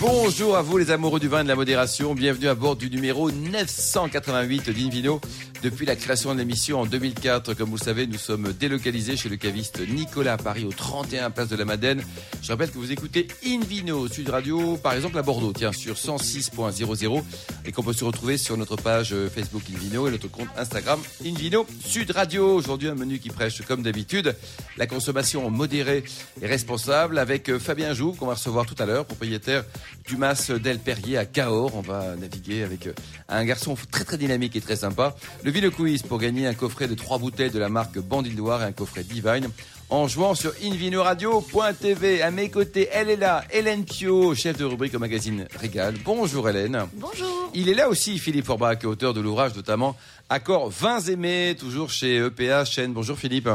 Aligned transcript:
Bonjour 0.00 0.56
à 0.56 0.62
vous 0.62 0.76
les 0.76 0.90
amoureux 0.90 1.20
du 1.20 1.28
vin 1.28 1.40
et 1.40 1.42
de 1.44 1.48
la 1.48 1.54
modération. 1.54 2.14
Bienvenue 2.14 2.48
à 2.48 2.54
bord 2.56 2.74
du 2.74 2.90
numéro 2.90 3.30
988 3.30 4.70
d'Invino. 4.70 5.20
Depuis 5.62 5.84
la 5.84 5.94
création 5.94 6.32
de 6.34 6.38
l'émission 6.38 6.80
en 6.80 6.86
2004, 6.86 7.52
comme 7.54 7.68
vous 7.68 7.76
le 7.76 7.82
savez, 7.82 8.06
nous 8.06 8.18
sommes 8.18 8.52
délocalisés 8.58 9.16
chez 9.16 9.28
le 9.28 9.36
caviste 9.36 9.86
Nicolas 9.86 10.32
à 10.32 10.36
Paris 10.38 10.64
au 10.64 10.72
31 10.72 11.30
place 11.30 11.48
de 11.48 11.56
la 11.56 11.66
Madeleine. 11.66 12.02
Je 12.42 12.50
rappelle 12.50 12.70
que 12.70 12.78
vous 12.78 12.92
écoutez 12.92 13.28
Invino 13.46 14.08
Sud 14.08 14.30
Radio, 14.30 14.78
par 14.78 14.94
exemple 14.94 15.18
à 15.18 15.22
Bordeaux, 15.22 15.52
tiens, 15.52 15.72
sur 15.72 15.96
106.00 15.96 17.22
et 17.66 17.72
qu'on 17.72 17.82
peut 17.82 17.92
se 17.92 18.04
retrouver 18.04 18.38
sur 18.38 18.56
notre 18.56 18.76
page 18.76 19.14
Facebook 19.34 19.62
Invino 19.72 20.08
et 20.08 20.10
notre 20.10 20.28
compte 20.28 20.48
Instagram 20.56 20.98
Invino 21.24 21.66
Sud 21.84 22.10
Radio. 22.10 22.54
Aujourd'hui, 22.54 22.88
un 22.88 22.94
menu 22.94 23.18
qui 23.18 23.28
prêche, 23.28 23.60
comme 23.62 23.82
d'habitude, 23.82 24.34
la 24.78 24.86
consommation 24.86 25.50
modérée 25.50 26.04
et 26.40 26.46
responsable 26.46 27.18
avec 27.18 27.58
Fabien 27.58 27.92
Joux, 27.92 28.12
qu'on 28.12 28.26
va 28.26 28.34
recevoir 28.34 28.64
tout 28.64 28.76
à 28.78 28.86
l'heure, 28.86 29.04
propriétaire 29.20 29.64
du 30.08 30.16
Mas 30.16 30.50
d'El 30.50 30.78
Perrier 30.78 31.18
à 31.18 31.26
Cahors. 31.26 31.76
On 31.76 31.82
va 31.82 32.16
naviguer 32.16 32.62
avec 32.62 32.88
un 33.28 33.44
garçon 33.44 33.76
très 33.90 34.04
très 34.04 34.16
dynamique 34.16 34.56
et 34.56 34.62
très 34.62 34.76
sympa. 34.76 35.14
Le 35.44 35.50
Ville 35.50 35.70
Quiz 35.70 36.02
pour 36.02 36.18
gagner 36.18 36.46
un 36.46 36.54
coffret 36.54 36.88
de 36.88 36.94
trois 36.94 37.18
bouteilles 37.18 37.50
de 37.50 37.58
la 37.58 37.68
marque 37.68 37.98
Bandit 37.98 38.30
Loire 38.30 38.62
et 38.62 38.64
un 38.64 38.72
coffret 38.72 39.04
Divine 39.04 39.50
en 39.90 40.08
jouant 40.08 40.34
sur 40.34 40.54
invinoradio.tv. 40.64 42.22
À 42.22 42.30
mes 42.30 42.48
côtés, 42.48 42.88
elle 42.92 43.10
est 43.10 43.16
là, 43.16 43.44
Hélène 43.50 43.84
Pio, 43.84 44.34
chef 44.34 44.56
de 44.56 44.64
rubrique 44.64 44.94
au 44.94 44.98
magazine 44.98 45.46
Régal. 45.54 45.96
Bonjour 46.02 46.48
Hélène. 46.48 46.86
Bonjour. 46.94 47.50
Il 47.52 47.68
est 47.68 47.74
là 47.74 47.90
aussi, 47.90 48.18
Philippe 48.18 48.46
Forbach, 48.46 48.82
auteur 48.84 49.12
de 49.12 49.20
l'ouvrage 49.20 49.54
notamment 49.54 49.96
Accord 50.30 50.70
Vins 50.70 51.00
aimés, 51.00 51.54
toujours 51.58 51.90
chez 51.90 52.16
EPA 52.16 52.64
chaîne. 52.64 52.94
Bonjour 52.94 53.18
Philippe. 53.18 53.50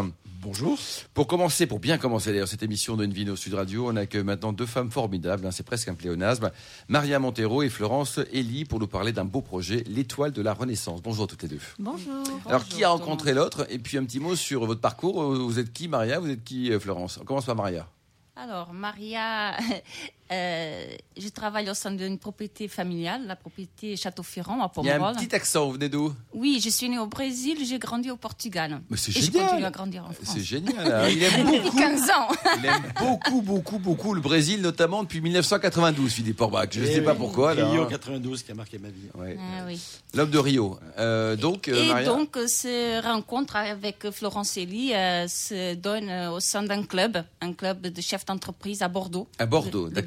Bonjour. 0.46 0.78
Pour 1.16 1.26
commencer, 1.26 1.66
pour 1.66 1.80
bien 1.80 1.98
commencer 1.98 2.32
d'ailleurs 2.32 2.48
cette 2.48 2.62
émission 2.62 2.96
de 2.96 3.04
Invino 3.04 3.36
Sud 3.36 3.56
Radio, 3.56 3.90
on 3.90 3.96
accueille 3.96 4.24
maintenant 4.24 4.54
deux 4.54 4.68
femmes 4.68 4.92
formidables, 4.92 5.44
hein, 5.44 5.50
c'est 5.50 5.66
presque 5.66 5.88
un 5.88 5.96
pléonasme, 5.96 6.52
Maria 6.88 7.18
Montero 7.18 7.64
et 7.64 7.70
Florence 7.70 8.20
Elie 8.32 8.64
pour 8.64 8.80
nous 8.80 8.86
parler 8.86 9.12
d'un 9.12 9.26
beau 9.26 9.42
projet, 9.42 9.84
l'étoile 9.88 10.34
de 10.34 10.44
la 10.44 10.54
Renaissance. 10.54 11.02
Bonjour 11.02 11.24
à 11.24 11.28
toutes 11.28 11.42
les 11.42 11.50
deux. 11.50 11.60
Bonjour. 11.80 12.24
Alors 12.46 12.64
qui 12.66 12.84
a 12.84 12.90
rencontré 12.90 13.34
l'autre? 13.34 13.66
Et 13.72 13.80
puis 13.80 13.98
un 13.98 14.06
petit 14.06 14.20
mot 14.20 14.36
sur 14.36 14.68
votre 14.68 14.82
parcours. 14.82 15.24
Vous 15.34 15.58
êtes 15.58 15.74
qui 15.74 15.88
Maria? 15.88 16.20
Vous 16.20 16.30
êtes 16.30 16.44
qui 16.44 16.72
euh, 16.72 16.80
Florence? 16.80 17.18
On 17.20 17.26
commence 17.26 17.46
par 17.46 17.56
Maria? 17.56 17.88
Alors, 18.36 18.72
Maria, 18.72 19.58
euh, 20.32 20.86
je 21.18 21.30
travaille 21.30 21.70
au 21.70 21.74
sein 21.74 21.92
d'une 21.92 22.18
propriété 22.18 22.68
familiale, 22.68 23.28
la 23.28 23.36
propriété 23.36 23.96
Château-Ferrand 23.96 24.62
à 24.64 24.72
Il 24.78 24.86
y 24.86 24.90
a 24.90 24.96
un 24.96 24.98
Pomerol. 25.00 25.16
petit 25.16 25.36
accent, 25.36 25.66
vous 25.68 25.74
venez 25.74 25.90
d'où? 25.90 26.14
Oui, 26.34 26.60
je 26.64 26.70
suis 26.70 26.90
née 26.90 26.98
au 27.00 27.06
Brésil, 27.08 27.58
j'ai 27.64 27.78
grandi 27.80 28.10
au 28.12 28.18
Portugal. 28.18 28.82
Mais 28.90 28.98
c'est 28.98 29.12
Et 29.16 29.22
je 29.22 29.26
génial. 29.32 29.46
continue 29.50 29.66
à 29.66 29.72
grandir 29.72 30.04
en 30.06 30.12
France. 30.14 30.30
C'est 30.34 30.42
génial. 30.44 30.92
hein. 30.92 31.08
Il 31.10 31.22
aime 31.24 31.32
Depuis 31.46 31.60
beaucoup, 31.62 31.78
15 31.78 32.02
ans. 32.10 32.28
il 32.60 32.66
aime 32.66 32.84
beaucoup, 33.00 33.42
beaucoup, 33.42 33.80
beaucoup 33.80 34.14
le 34.14 34.22
Brésil, 34.22 34.62
notamment 34.62 35.04
depuis 35.04 35.22
1992, 35.22 36.12
Philippe 36.12 36.38
Forbach. 36.38 36.70
Je 36.72 36.82
ne 36.82 36.86
sais 36.86 36.94
Eh 36.98 37.02
pas 37.02 37.12
oui, 37.12 37.18
pourquoi. 37.20 37.54
là, 37.54 37.70
Rio 37.70 37.84
hein. 37.84 37.88
92 37.90 38.44
qui 38.44 38.52
a 38.52 38.56
marqué 38.56 38.78
ma 38.80 38.90
vie. 38.90 39.10
Ouais. 39.14 39.38
Ah 39.40 39.64
oui. 39.68 39.80
L'homme 40.14 40.32
de 40.32 40.40
Rio. 40.40 40.80
Euh, 40.98 41.36
donc, 41.36 41.68
euh, 41.68 41.76
Et 41.84 41.88
Maria. 41.88 42.06
donc, 42.08 42.36
euh, 42.38 42.48
ce 42.48 43.02
rencontre 43.04 43.56
avec 43.58 44.10
Florence 44.12 44.58
Elie 44.58 44.94
euh, 44.94 45.28
se 45.28 45.76
donne 45.76 46.10
au 46.34 46.40
sein 46.40 46.64
d'un 46.64 46.84
club, 46.84 47.24
un 47.42 47.54
club 47.54 47.82
de 47.82 48.02
chefs 48.02 48.26
d'entreprise 48.26 48.82
à 48.82 48.88
Bordeaux. 48.88 49.28
À 49.40 49.46
Bordeaux, 49.46 49.88
le- 49.88 50.02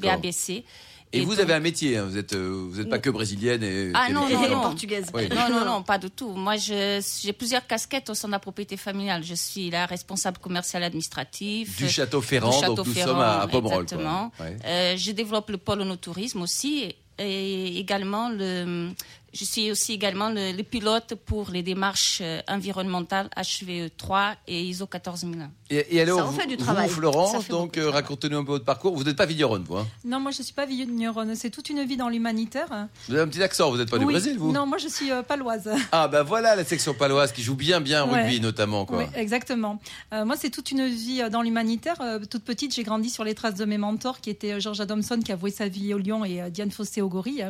Et, 1.11 1.21
vous 1.21 1.31
donc- 1.31 1.39
avez 1.39 1.53
un 1.55 1.59
métier, 1.59 1.97
hein, 1.97 2.05
vous 2.07 2.15
n'êtes 2.17 2.33
euh, 2.33 2.67
vous 2.69 2.79
êtes 2.79 2.87
pas 2.87 2.99
que 2.99 3.09
brésilienne 3.09 3.63
et 3.63 3.91
Ah 3.95 4.09
non, 4.11 4.21
non, 4.21 4.27
québécoise. 4.27 4.51
non. 4.51 4.61
portugaise. 4.61 5.05
Oui. 5.13 5.27
Non, 5.29 5.49
non, 5.49 5.65
non, 5.65 5.81
pas 5.81 5.97
du 5.97 6.11
tout. 6.11 6.29
Moi, 6.33 6.55
j'ai 6.57 7.33
plusieurs 7.35 7.65
casquettes 7.65 8.11
au 8.11 8.13
sein 8.13 8.27
de 8.27 8.33
la 8.33 8.39
propriété 8.39 8.77
familiale. 8.77 9.23
Je 9.23 9.33
suis 9.33 9.71
la 9.71 9.87
responsable 9.87 10.37
commerciale 10.37 10.83
administrative. 10.83 11.75
Du 11.77 11.89
château 11.89 12.21
Ferrand, 12.21 12.59
du 12.59 12.65
donc 12.75 12.85
nous 12.85 12.93
sommes 12.93 13.19
à, 13.19 13.41
à 13.41 13.47
Pomerol. 13.47 13.85
quoi. 13.87 13.97
Exactement. 13.97 14.31
Ouais. 14.39 14.55
Euh, 14.65 14.97
je 14.97 15.11
développe 15.11 15.49
le 15.49 15.57
pôle 15.57 15.83
tourisme 15.97 16.43
aussi. 16.43 16.93
Et 17.17 17.79
également, 17.79 18.29
le, 18.29 18.91
je 19.33 19.45
suis 19.45 19.71
aussi 19.71 19.93
également 19.93 20.29
le, 20.29 20.51
le 20.55 20.63
pilote 20.63 21.13
pour 21.25 21.49
les 21.51 21.63
démarches 21.63 22.19
euh, 22.21 22.41
environnementales 22.47 23.29
HVE3 23.37 24.35
et 24.47 24.61
ISO 24.63 24.87
14001. 24.87 25.51
Et, 25.69 25.95
et 25.95 26.01
alors, 26.01 26.19
Ça 26.19 26.25
en 26.25 26.29
vous, 26.31 26.39
fait 26.39 26.47
du 26.47 26.55
vous, 26.55 26.63
travail. 26.63 26.89
Florence, 26.89 27.31
Ça 27.33 27.41
fait 27.41 27.51
donc 27.51 27.77
euh, 27.77 27.89
racontez-nous 27.89 28.37
un 28.37 28.43
peu 28.43 28.51
votre 28.53 28.65
parcours. 28.65 28.95
Vous 28.95 29.03
n'êtes 29.03 29.15
pas 29.15 29.25
vigneronne, 29.25 29.63
vous. 29.67 29.77
Hein 29.77 29.87
Non, 30.03 30.19
moi 30.19 30.31
je 30.31 30.41
suis 30.41 30.53
pas 30.53 30.65
vigneronne, 30.65 31.35
c'est 31.35 31.49
toute 31.49 31.69
une 31.69 31.83
vie 31.85 31.97
dans 31.97 32.09
l'humanitaire. 32.09 32.67
vous 33.07 33.13
avez 33.13 33.23
un 33.23 33.27
petit 33.27 33.43
accent, 33.43 33.69
vous 33.69 33.77
n'êtes 33.77 33.89
pas 33.91 33.97
du. 33.99 34.05
Brésil, 34.05 34.37
vous 34.39 34.51
Non, 34.51 34.65
moi 34.65 34.77
je 34.79 34.87
suis 34.87 35.11
euh, 35.11 35.21
paloise. 35.21 35.69
Ah 35.91 36.07
ben 36.07 36.23
voilà 36.23 36.55
la 36.55 36.63
section 36.63 36.93
paloise 36.93 37.31
qui 37.31 37.41
joue 37.43 37.55
bien 37.55 37.81
bien 37.81 38.05
Ouais. 38.07 38.21
rugby 38.23 38.39
notamment 38.41 38.85
quoi. 38.85 38.99
Oui, 38.99 39.03
exactement. 39.15 39.79
Euh, 40.13 40.25
moi, 40.25 40.35
c'est 40.37 40.49
toute 40.49 40.71
une 40.71 40.87
vie 40.87 41.21
dans 41.31 41.41
l'humanitaire. 41.41 41.95
Euh, 42.01 42.19
toute 42.19 42.43
petite, 42.43 42.73
j'ai 42.73 42.83
grandi 42.83 43.09
sur 43.09 43.23
les 43.23 43.35
traces 43.35 43.55
de 43.55 43.65
mes 43.65 43.77
mentors, 43.77 44.21
qui 44.21 44.29
étaient 44.29 44.53
euh, 44.53 44.59
Georges 44.59 44.81
Adamson, 44.81 45.19
qui 45.23 45.31
a 45.31 45.35
voué 45.35 45.51
sa 45.51 45.67
vie 45.67 45.93
au 45.93 45.97
Lyon, 45.97 46.23
et 46.25 46.41
euh, 46.41 46.49
Diane 46.49 46.71
Fossé 46.71 47.01
au 47.01 47.09
Gorille. 47.09 47.45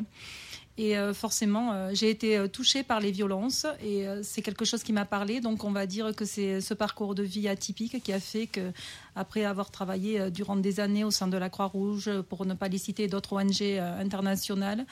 Et 0.79 0.97
euh, 0.97 1.13
forcément, 1.13 1.73
euh, 1.73 1.89
j'ai 1.91 2.09
été 2.09 2.37
euh, 2.37 2.47
touchée 2.47 2.83
par 2.83 3.01
les 3.01 3.11
violences, 3.11 3.67
et 3.83 4.05
c'est 4.23 4.41
quelque 4.41 4.63
chose 4.63 4.81
qui 4.81 4.93
m'a 4.93 5.03
parlé. 5.03 5.41
Donc, 5.41 5.65
on 5.65 5.71
va 5.71 5.85
dire 5.85 6.15
que 6.15 6.23
c'est 6.23 6.61
ce 6.61 6.73
parcours 6.73 7.15
de 7.15 7.23
vie 7.23 7.49
atypique 7.49 8.01
qui 8.01 8.13
a 8.13 8.19
fait 8.21 8.47
que, 8.47 8.71
après 9.13 9.43
avoir 9.43 9.71
travaillé 9.71 10.31
durant 10.31 10.55
des 10.55 10.79
années 10.79 11.03
au 11.03 11.11
sein 11.11 11.27
de 11.27 11.35
la 11.37 11.49
Croix-Rouge, 11.49 12.21
pour 12.29 12.45
ne 12.45 12.53
pas 12.53 12.69
les 12.69 12.77
citer, 12.77 13.09
d'autres 13.09 13.33
ONG 13.33 13.61
internationales, 13.61 14.85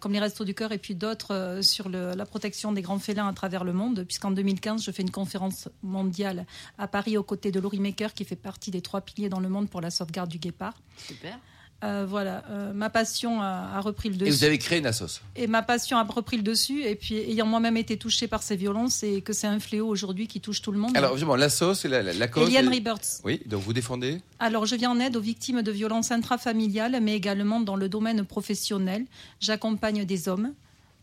comme 0.00 0.12
les 0.12 0.18
Restos 0.18 0.44
du 0.44 0.54
Cœur, 0.54 0.72
et 0.72 0.78
puis 0.78 0.96
d'autres 0.96 1.60
sur 1.62 1.88
la 1.88 2.26
protection 2.26 2.72
des 2.72 2.82
grands 2.82 2.98
félins 2.98 3.28
à 3.28 3.32
travers 3.32 3.62
le 3.62 3.72
monde, 3.72 4.02
puisqu'en 4.02 4.32
2015, 4.32 4.82
je 4.82 4.90
fais 4.90 5.02
une 5.02 5.12
conférence 5.12 5.68
mondiale 5.84 6.44
à 6.76 6.88
Paris 6.88 7.16
aux 7.16 7.22
côtés 7.22 7.52
de 7.52 7.60
Laurie 7.60 7.78
Maker, 7.80 8.14
qui 8.14 8.24
fait 8.24 8.34
partie 8.34 8.72
des 8.72 8.80
trois 8.80 9.00
piliers 9.00 9.28
dans 9.28 9.40
le 9.40 9.48
monde 9.48 9.70
pour 9.70 9.80
la 9.80 9.90
sauvegarde 9.90 10.30
du 10.30 10.38
guépard. 10.38 10.74
Super. 10.96 11.38
Euh, 11.82 12.04
voilà, 12.06 12.44
euh, 12.50 12.72
ma 12.74 12.90
passion 12.90 13.40
a, 13.40 13.70
a 13.74 13.80
repris 13.80 14.10
le 14.10 14.16
dessus. 14.16 14.28
Et 14.30 14.32
vous 14.32 14.44
avez 14.44 14.58
créé 14.58 14.80
une 14.80 14.86
assos. 14.86 15.20
Et 15.34 15.46
ma 15.46 15.62
passion 15.62 15.96
a 15.96 16.04
repris 16.04 16.36
le 16.36 16.42
dessus. 16.42 16.82
Et 16.82 16.94
puis, 16.94 17.16
ayant 17.16 17.46
moi-même 17.46 17.76
été 17.78 17.96
touchée 17.96 18.28
par 18.28 18.42
ces 18.42 18.56
violences, 18.56 19.02
et 19.02 19.22
que 19.22 19.32
c'est 19.32 19.46
un 19.46 19.58
fléau 19.60 19.88
aujourd'hui 19.88 20.26
qui 20.26 20.40
touche 20.40 20.60
tout 20.60 20.72
le 20.72 20.78
monde. 20.78 20.96
Alors 20.96 21.12
justement 21.12 21.36
l'assos, 21.36 21.74
c'est 21.74 21.88
la, 21.88 22.02
la, 22.02 22.12
la 22.12 22.28
cause. 22.28 22.48
Eliane 22.48 22.68
Rebirths. 22.68 23.22
Oui, 23.24 23.40
donc 23.46 23.62
vous 23.62 23.72
défendez 23.72 24.20
Alors, 24.38 24.66
je 24.66 24.76
viens 24.76 24.90
en 24.90 25.00
aide 25.00 25.16
aux 25.16 25.20
victimes 25.22 25.62
de 25.62 25.72
violences 25.72 26.10
intrafamiliales, 26.10 26.98
mais 27.00 27.14
également 27.14 27.60
dans 27.60 27.76
le 27.76 27.88
domaine 27.88 28.24
professionnel. 28.24 29.06
J'accompagne 29.40 30.04
des 30.04 30.28
hommes, 30.28 30.52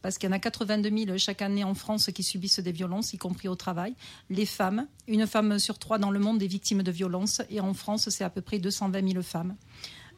parce 0.03 0.19
qu'il 0.19 0.29
y 0.29 0.31
en 0.31 0.35
a 0.35 0.39
82 0.39 1.05
000 1.05 1.17
chaque 1.17 1.41
année 1.41 1.63
en 1.63 1.73
France 1.73 2.11
qui 2.13 2.21
subissent 2.21 2.59
des 2.59 2.71
violences, 2.71 3.13
y 3.13 3.17
compris 3.17 3.47
au 3.47 3.55
travail. 3.55 3.95
Les 4.29 4.45
femmes, 4.45 4.85
une 5.07 5.25
femme 5.25 5.57
sur 5.57 5.79
trois 5.79 5.97
dans 5.97 6.11
le 6.11 6.19
monde 6.19 6.41
est 6.43 6.47
victime 6.47 6.83
de 6.83 6.91
violences, 6.91 7.41
et 7.49 7.61
en 7.61 7.73
France, 7.73 8.09
c'est 8.09 8.23
à 8.23 8.29
peu 8.29 8.41
près 8.41 8.59
220 8.59 9.11
000 9.13 9.23
femmes. 9.23 9.55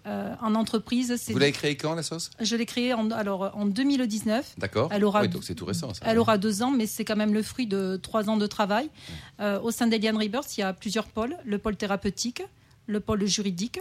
Euh, 0.06 0.34
en 0.42 0.56
entreprise, 0.56 1.16
c'est. 1.18 1.34
Vous 1.34 1.40
l'avez 1.40 1.52
créé 1.52 1.76
quand 1.76 1.94
l'assos 1.96 2.30
Je 2.40 2.56
l'ai 2.56 2.66
créée 2.66 2.94
en, 2.94 3.12
alors, 3.12 3.52
en 3.56 3.66
2019. 3.66 4.56
D'accord. 4.58 4.90
Elle 4.92 5.04
aura- 5.04 5.22
Oui, 5.22 5.30
donc 5.30 5.44
c'est 5.44 5.56
tout 5.56 5.66
récent. 5.66 5.94
Ça. 5.94 6.02
Elle 6.06 6.18
aura 6.20 6.38
deux 6.38 6.64
ans, 6.64 6.72
mais 6.72 6.86
c'est 6.88 7.06
quand 7.06 7.16
même 7.18 7.34
le 7.34 7.44
fruit 7.44 7.68
de 7.68 8.00
trois 8.02 8.30
ans 8.30 8.38
de 8.38 8.48
travail. 8.48 8.90
Euh, 9.40 9.60
au 9.60 9.72
sein 9.72 9.88
d'Eliane 9.88 10.18
Rebirth, 10.18 10.58
il 10.58 10.62
y 10.62 10.64
a 10.64 10.74
plusieurs 10.74 11.08
pôles. 11.08 11.36
Le 11.46 11.58
pôle 11.58 11.76
thérapeutique, 11.76 12.42
le 12.88 13.00
pôle 13.00 13.26
juridique, 13.26 13.80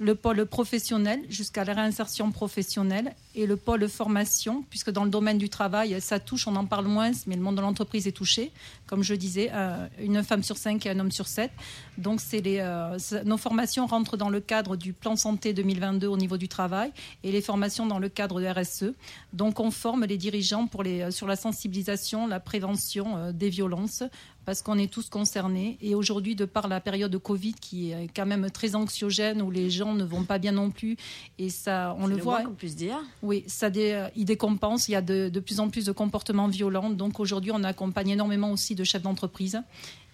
le 0.00 0.14
pôle 0.14 0.46
professionnel 0.46 1.20
jusqu'à 1.28 1.62
la 1.62 1.74
réinsertion 1.74 2.32
professionnelle 2.32 3.14
et 3.34 3.46
le 3.46 3.56
pôle 3.56 3.86
formation, 3.86 4.64
puisque 4.70 4.90
dans 4.90 5.04
le 5.04 5.10
domaine 5.10 5.36
du 5.36 5.50
travail, 5.50 6.00
ça 6.00 6.18
touche, 6.18 6.48
on 6.48 6.56
en 6.56 6.64
parle 6.64 6.86
moins, 6.86 7.10
mais 7.26 7.36
le 7.36 7.42
monde 7.42 7.56
de 7.56 7.60
l'entreprise 7.60 8.06
est 8.06 8.12
touché. 8.12 8.50
Comme 8.86 9.02
je 9.02 9.14
disais, 9.14 9.50
euh, 9.52 9.86
une 10.00 10.22
femme 10.22 10.42
sur 10.42 10.56
cinq 10.56 10.86
et 10.86 10.90
un 10.90 10.98
homme 10.98 11.12
sur 11.12 11.28
sept. 11.28 11.52
Donc, 11.98 12.22
c'est 12.22 12.40
les, 12.40 12.60
euh, 12.60 12.98
nos 13.26 13.36
formations 13.36 13.86
rentrent 13.86 14.16
dans 14.16 14.30
le 14.30 14.40
cadre 14.40 14.74
du 14.74 14.94
plan 14.94 15.16
santé 15.16 15.52
2022 15.52 16.06
au 16.06 16.16
niveau 16.16 16.38
du 16.38 16.48
travail 16.48 16.92
et 17.22 17.30
les 17.30 17.42
formations 17.42 17.86
dans 17.86 17.98
le 17.98 18.08
cadre 18.08 18.40
de 18.40 18.46
RSE. 18.46 18.94
Donc, 19.34 19.60
on 19.60 19.70
forme 19.70 20.06
les 20.06 20.16
dirigeants 20.16 20.66
euh, 20.86 21.10
sur 21.10 21.26
la 21.26 21.36
sensibilisation, 21.36 22.26
la 22.26 22.40
prévention 22.40 23.32
des 23.32 23.50
violences, 23.50 24.02
parce 24.44 24.62
qu'on 24.62 24.78
est 24.78 24.90
tous 24.90 25.08
concernés. 25.08 25.78
Et 25.80 25.94
aujourd'hui, 25.94 26.34
de 26.34 26.44
par 26.44 26.68
la 26.68 26.80
période 26.80 27.10
de 27.10 27.18
Covid 27.18 27.54
qui 27.54 27.92
est 27.92 28.08
quand 28.14 28.26
même 28.26 28.50
très 28.50 28.74
anxiogène, 28.74 29.42
où 29.42 29.50
les 29.50 29.70
gens 29.70 29.94
ne 29.94 30.04
vont 30.04 30.24
pas 30.24 30.38
bien 30.38 30.52
non 30.52 30.70
plus, 30.70 30.96
et 31.38 31.50
ça, 31.50 31.96
on 31.98 32.06
le 32.06 32.16
le 32.16 32.22
voit. 32.22 32.42
qu'on 32.42 32.54
puisse 32.54 32.76
dire. 32.76 32.98
Oui, 33.22 33.44
ça 33.46 33.70
dé, 33.70 34.06
il 34.16 34.24
décompense. 34.24 34.88
Il 34.88 34.92
y 34.92 34.96
a 34.96 35.02
de, 35.02 35.28
de 35.28 35.40
plus 35.40 35.60
en 35.60 35.68
plus 35.68 35.84
de 35.84 35.92
comportements 35.92 36.48
violents. 36.48 36.90
Donc 36.90 37.20
aujourd'hui, 37.20 37.52
on 37.54 37.62
accompagne 37.64 38.10
énormément 38.10 38.50
aussi 38.50 38.74
de 38.74 38.84
chefs 38.84 39.02
d'entreprise. 39.02 39.60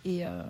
Et 0.05 0.25
euh, 0.25 0.43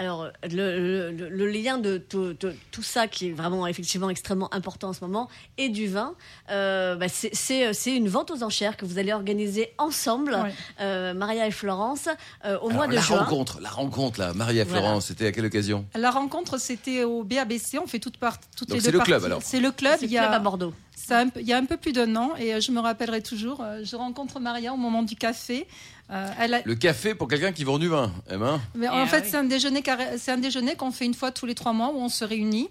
Alors, 0.00 0.28
le, 0.50 1.10
le- 1.12 1.28
le 1.28 1.46
lien 1.50 1.76
de 1.76 1.98
tout, 1.98 2.32
de 2.32 2.54
tout 2.70 2.82
ça, 2.82 3.06
qui 3.06 3.28
est 3.28 3.32
vraiment 3.32 3.66
effectivement 3.66 4.08
extrêmement 4.08 4.52
important 4.54 4.88
en 4.88 4.92
ce 4.94 5.02
moment, 5.02 5.28
et 5.58 5.68
du 5.68 5.88
vin, 5.88 6.14
euh, 6.50 6.96
bah, 6.96 7.08
c'est- 7.08 7.34
c'est 7.34 7.74
c'est 7.74 7.94
une 7.94 8.08
vente 8.08 8.30
aux 8.30 8.42
enchères 8.42 8.78
que 8.78 8.86
vous 8.86 8.96
allez 8.98 9.12
organiser 9.12 9.74
ensemble, 9.76 10.38
euh, 10.80 11.12
Maria 11.12 11.46
et 11.46 11.50
Florence, 11.50 12.08
euh, 12.46 12.56
au 12.60 12.68
Alors, 12.68 12.72
mois 12.72 12.86
de 12.86 12.94
la 12.94 13.02
juin. 13.02 13.18
rencontre, 13.18 13.60
la 13.60 13.68
rencontre 13.68 14.20
là, 14.20 14.32
Maria 14.32 14.64
Voilà. 14.64 14.80
Florence, 14.80 15.06
c'était 15.08 15.26
à 15.26 15.32
quelle 15.32 15.44
occasion? 15.44 15.84
La 15.94 16.10
rencontre, 16.10 16.58
c'était 16.58 17.04
au 17.04 17.22
BABC. 17.22 17.78
On 17.78 17.86
fait 17.86 17.98
toutes, 17.98 18.16
part, 18.16 18.38
toutes 18.56 18.70
Donc 18.70 18.76
les 18.78 18.80
c'est 18.80 18.86
deux 18.86 18.92
le 18.92 18.98
parties. 19.00 19.10
club, 19.12 19.24
alors 19.26 19.42
C'est 19.44 19.60
le 19.60 19.70
club. 19.70 19.96
C'est 20.00 20.06
Il 20.06 20.08
le 20.08 20.14
y 20.14 20.18
club 20.18 20.30
a 20.32 20.36
à 20.36 20.38
Bordeaux. 20.38 20.72
Ça 21.06 21.24
il 21.36 21.46
y 21.46 21.52
a 21.52 21.56
un 21.58 21.64
peu 21.64 21.76
plus 21.76 21.92
d'un 21.92 22.14
an, 22.16 22.32
et 22.38 22.54
euh, 22.54 22.60
je 22.60 22.70
me 22.72 22.80
rappellerai 22.80 23.22
toujours, 23.22 23.60
euh, 23.62 23.80
je 23.84 23.96
rencontre 23.96 24.38
Maria 24.40 24.72
au 24.72 24.76
moment 24.76 25.02
du 25.02 25.16
café. 25.16 25.66
Euh, 26.10 26.28
elle 26.38 26.54
a- 26.54 26.62
Le 26.64 26.74
café 26.74 27.14
pour 27.14 27.28
quelqu'un 27.28 27.52
qui 27.52 27.64
vend 27.64 27.78
du 27.78 27.88
vin, 27.88 28.12
eh 28.30 28.36
ben. 28.36 28.60
mais 28.74 28.86
Eh 28.86 28.88
en 28.96 29.06
fait, 29.06 29.22
oui. 29.22 29.28
c'est 29.30 29.36
un 29.36 29.44
déjeuner, 29.44 29.80
carré- 29.82 30.18
c'est 30.18 30.32
un 30.32 30.38
déjeuner 30.38 30.74
qu'on 30.76 30.90
fait 30.92 31.06
une 31.06 31.14
fois 31.14 31.30
tous 31.30 31.46
les 31.46 31.54
trois 31.54 31.72
mois 31.72 31.88
où 31.92 31.98
on 31.98 32.08
se 32.08 32.24
réunit. 32.24 32.68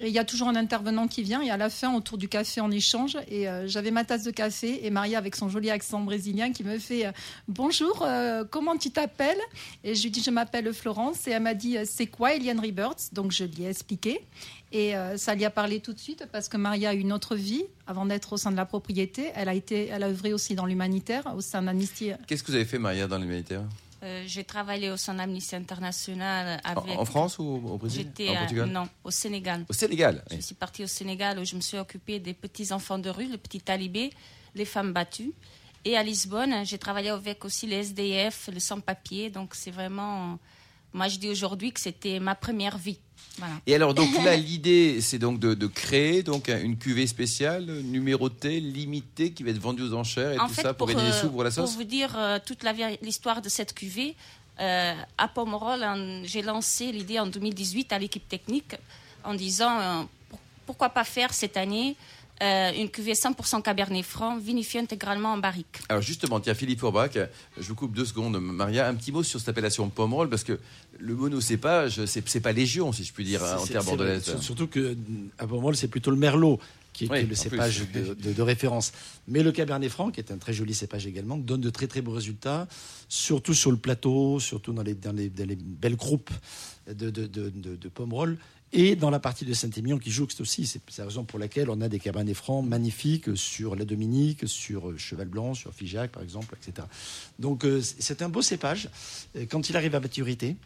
Et 0.00 0.08
il 0.08 0.12
y 0.14 0.18
a 0.18 0.24
toujours 0.24 0.48
un 0.48 0.56
intervenant 0.56 1.06
qui 1.06 1.22
vient 1.22 1.42
et 1.42 1.50
à 1.50 1.56
la 1.56 1.70
fin, 1.70 1.94
autour 1.94 2.18
du 2.18 2.28
café, 2.28 2.60
on 2.60 2.70
échange. 2.72 3.16
Et 3.28 3.48
euh, 3.48 3.68
j'avais 3.68 3.92
ma 3.92 4.04
tasse 4.04 4.24
de 4.24 4.32
café 4.32 4.84
et 4.84 4.90
Maria, 4.90 5.16
avec 5.18 5.36
son 5.36 5.48
joli 5.48 5.70
accent 5.70 6.00
brésilien, 6.00 6.50
qui 6.50 6.64
me 6.64 6.78
fait 6.78 7.06
euh, 7.06 7.12
Bonjour, 7.46 8.02
euh, 8.04 8.42
comment 8.50 8.76
tu 8.76 8.90
t'appelles? 8.90 9.38
Et 9.84 9.94
je 9.94 10.02
lui 10.02 10.10
dis 10.10 10.20
Je 10.22 10.30
m'appelle 10.30 10.72
Florence. 10.72 11.28
Et 11.28 11.32
elle 11.32 11.42
m'a 11.42 11.54
dit 11.54 11.76
C'est 11.84 12.06
quoi 12.06 12.34
Eliane 12.34 12.58
Rebirth 12.58 13.10
Donc 13.12 13.30
je 13.32 13.44
lui 13.44 13.62
ai 13.64 13.68
expliqué. 13.68 14.20
Et 14.72 14.96
euh, 14.96 15.18
ça 15.18 15.34
lui 15.34 15.44
a 15.44 15.50
parlé 15.50 15.80
tout 15.80 15.92
de 15.92 15.98
suite 15.98 16.26
parce 16.32 16.48
que 16.48 16.56
Maria 16.56 16.90
a 16.90 16.92
une 16.94 17.12
autre 17.12 17.36
vie 17.36 17.64
avant 17.86 18.06
d'être 18.06 18.32
au 18.32 18.36
sein 18.38 18.50
de 18.50 18.56
la 18.56 18.64
propriété. 18.64 19.30
Elle 19.34 19.48
a 19.50 19.54
été, 19.54 19.88
elle 19.88 20.02
a 20.02 20.08
œuvré 20.08 20.32
aussi 20.32 20.54
dans 20.54 20.64
l'humanitaire, 20.64 21.24
au 21.36 21.42
sein 21.42 21.62
d'Amnesty. 21.62 22.12
Qu'est-ce 22.26 22.42
que 22.42 22.50
vous 22.50 22.56
avez 22.56 22.64
fait, 22.64 22.78
Maria, 22.78 23.06
dans 23.06 23.18
l'humanitaire? 23.18 23.62
Euh, 24.02 24.24
j'ai 24.26 24.42
travaillé 24.42 24.90
au 24.90 24.96
sein 24.96 25.14
d'Amnesty 25.14 25.54
International 25.54 26.60
en, 26.64 26.70
avec. 26.70 26.98
en 26.98 27.04
France 27.04 27.38
ou 27.38 27.44
au 27.44 27.76
Brésil? 27.78 28.08
J'étais 28.16 28.34
Portugal? 28.34 28.68
non 28.70 28.88
au 29.04 29.10
Sénégal. 29.10 29.64
Au 29.68 29.72
Sénégal. 29.72 30.24
Je 30.30 30.40
suis 30.40 30.54
partie 30.54 30.82
au 30.82 30.88
Sénégal 30.88 31.38
où 31.38 31.44
je 31.44 31.54
me 31.54 31.60
suis 31.60 31.78
occupée 31.78 32.18
des 32.18 32.34
petits 32.34 32.72
enfants 32.72 32.98
de 32.98 33.10
rue, 33.10 33.26
les 33.26 33.38
petits 33.38 33.60
talibés, 33.60 34.10
les 34.54 34.64
femmes 34.64 34.92
battues. 34.92 35.32
Et 35.84 35.96
à 35.96 36.02
Lisbonne, 36.02 36.64
j'ai 36.64 36.78
travaillé 36.78 37.10
avec 37.10 37.44
aussi 37.44 37.66
les 37.66 37.76
SDF, 37.76 38.48
les 38.52 38.60
sans-papiers. 38.60 39.30
Donc 39.30 39.54
c'est 39.54 39.70
vraiment, 39.70 40.38
moi 40.92 41.08
je 41.08 41.18
dis 41.18 41.28
aujourd'hui 41.28 41.72
que 41.72 41.80
c'était 41.80 42.20
ma 42.20 42.34
première 42.34 42.78
vie. 42.78 42.98
Voilà. 43.38 43.54
Et 43.66 43.74
alors, 43.74 43.94
donc 43.94 44.10
là, 44.24 44.36
l'idée, 44.48 45.00
c'est 45.00 45.18
donc 45.18 45.38
de, 45.38 45.54
de 45.54 45.66
créer 45.66 46.22
donc 46.22 46.48
un- 46.50 46.60
une 46.62 46.76
cuvée 46.76 47.06
spéciale, 47.06 47.64
numérotée, 47.64 48.60
limitée, 48.60 49.32
qui 49.32 49.42
va 49.42 49.50
être 49.50 49.58
vendue 49.58 49.82
aux 49.82 49.94
enchères 49.94 50.32
et 50.32 50.38
en 50.38 50.48
tout 50.48 50.54
fait, 50.54 50.62
ça 50.62 50.74
pour, 50.74 50.86
gagner 50.86 51.02
des 51.02 51.08
euh, 51.08 51.20
sous 51.20 51.30
pour 51.30 51.42
la 51.42 51.50
pour 51.50 51.66
sauce 51.66 51.76
vous 51.76 51.84
dire 51.84 52.12
euh, 52.16 52.38
toute 52.44 52.62
l'histoire 53.00 53.40
de 53.40 53.48
cette 53.48 53.72
cuvée, 53.72 54.16
euh, 54.60 54.92
à 55.16 55.28
Pomerol, 55.28 55.82
j'ai 56.24 56.42
lancé 56.42 56.92
l'idée 56.92 57.18
en 57.18 57.26
2018 57.26 57.92
à 57.94 57.98
l'équipe 57.98 58.28
technique 58.28 58.74
en 59.24 59.32
disant 59.34 59.80
euh, 59.80 60.02
pour- 60.28 60.40
pourquoi 60.66 60.90
pas 60.90 61.04
faire 61.04 61.32
cette 61.32 61.56
année 61.56 61.96
euh, 62.42 62.72
une 62.76 62.88
cuvée 62.90 63.12
100% 63.14 63.62
Cabernet 63.62 64.04
Franc 64.04 64.38
vinifiée 64.38 64.80
intégralement 64.80 65.32
en 65.32 65.38
barrique. 65.38 65.78
Alors 65.88 66.02
justement, 66.02 66.40
tiens, 66.40 66.54
Philippe 66.54 66.80
Forbach, 66.80 67.12
je 67.58 67.68
vous 67.68 67.74
coupe 67.74 67.94
deux 67.94 68.04
secondes, 68.04 68.38
Maria, 68.40 68.88
un 68.88 68.94
petit 68.94 69.12
mot 69.12 69.22
sur 69.22 69.38
cette 69.38 69.48
appellation 69.48 69.88
Pomerol, 69.88 70.28
parce 70.28 70.44
que 70.44 70.58
le 70.98 71.14
monocépage, 71.14 72.04
c'est 72.06 72.28
c'est 72.28 72.40
pas 72.40 72.52
légion, 72.52 72.92
si 72.92 73.04
je 73.04 73.12
puis 73.12 73.24
dire, 73.24 73.42
hein, 73.44 73.56
en 73.60 73.66
terre 73.66 73.84
bordelaise. 73.84 74.36
Surtout 74.40 74.66
que 74.66 74.96
à 75.38 75.46
Pomerol, 75.46 75.76
c'est 75.76 75.88
plutôt 75.88 76.10
le 76.10 76.16
Merlot 76.16 76.58
qui 76.92 77.06
est, 77.06 77.10
Oui, 77.10 77.22
le 77.24 77.34
cépage 77.34 77.84
de, 77.94 78.12
de- 78.12 78.32
de 78.34 78.42
référence. 78.42 78.92
Mais 79.26 79.42
le 79.42 79.50
Cabernet 79.50 79.90
Franc, 79.90 80.10
qui 80.10 80.20
est 80.20 80.30
un 80.30 80.36
très 80.36 80.52
joli 80.52 80.74
cépage 80.74 81.06
également, 81.06 81.38
donne 81.38 81.62
de 81.62 81.70
très 81.70 81.86
très 81.86 82.02
beaux 82.02 82.12
résultats, 82.12 82.68
surtout 83.08 83.54
sur 83.54 83.70
le 83.70 83.78
plateau, 83.78 84.38
surtout 84.40 84.72
dans 84.74 84.82
les, 84.82 84.94
dans 84.94 85.12
les, 85.12 85.30
dans 85.30 85.46
les 85.46 85.56
belles 85.56 85.96
croupes 85.96 86.30
de, 86.86 87.08
de, 87.10 87.26
de, 87.26 87.48
de- 87.48 87.76
de 87.76 87.88
Pomerol. 87.88 88.36
Et 88.74 88.96
dans 88.96 89.10
la 89.10 89.20
partie 89.20 89.44
de 89.44 89.52
Saint-Émilion 89.52 89.98
qui 89.98 90.10
jouxte 90.10 90.40
aussi, 90.40 90.66
c'est 90.66 90.80
la 90.96 91.04
raison 91.04 91.24
pour 91.24 91.38
laquelle 91.38 91.68
on 91.68 91.80
a 91.82 91.88
des 91.88 91.98
cabernets 92.00 92.32
francs 92.32 92.66
magnifiques 92.66 93.36
sur 93.36 93.76
la 93.76 93.84
Dominique, 93.84 94.48
sur 94.48 94.88
euh, 94.90 94.96
Cheval 94.96 95.28
Blanc, 95.28 95.52
sur 95.54 95.74
Figeac 95.74 96.10
par 96.10 96.22
exemple, 96.22 96.54
etc. 96.60 96.86
Donc 97.38 97.64
euh, 97.64 97.82
c'est 97.82 98.22
un 98.22 98.30
beau 98.30 98.40
cépage. 98.40 98.88
Euh, 99.36 99.44
Quand 99.50 99.68
il 99.68 99.76
arrive 99.76 99.94
à 99.94 100.00
maturité, 100.00 100.56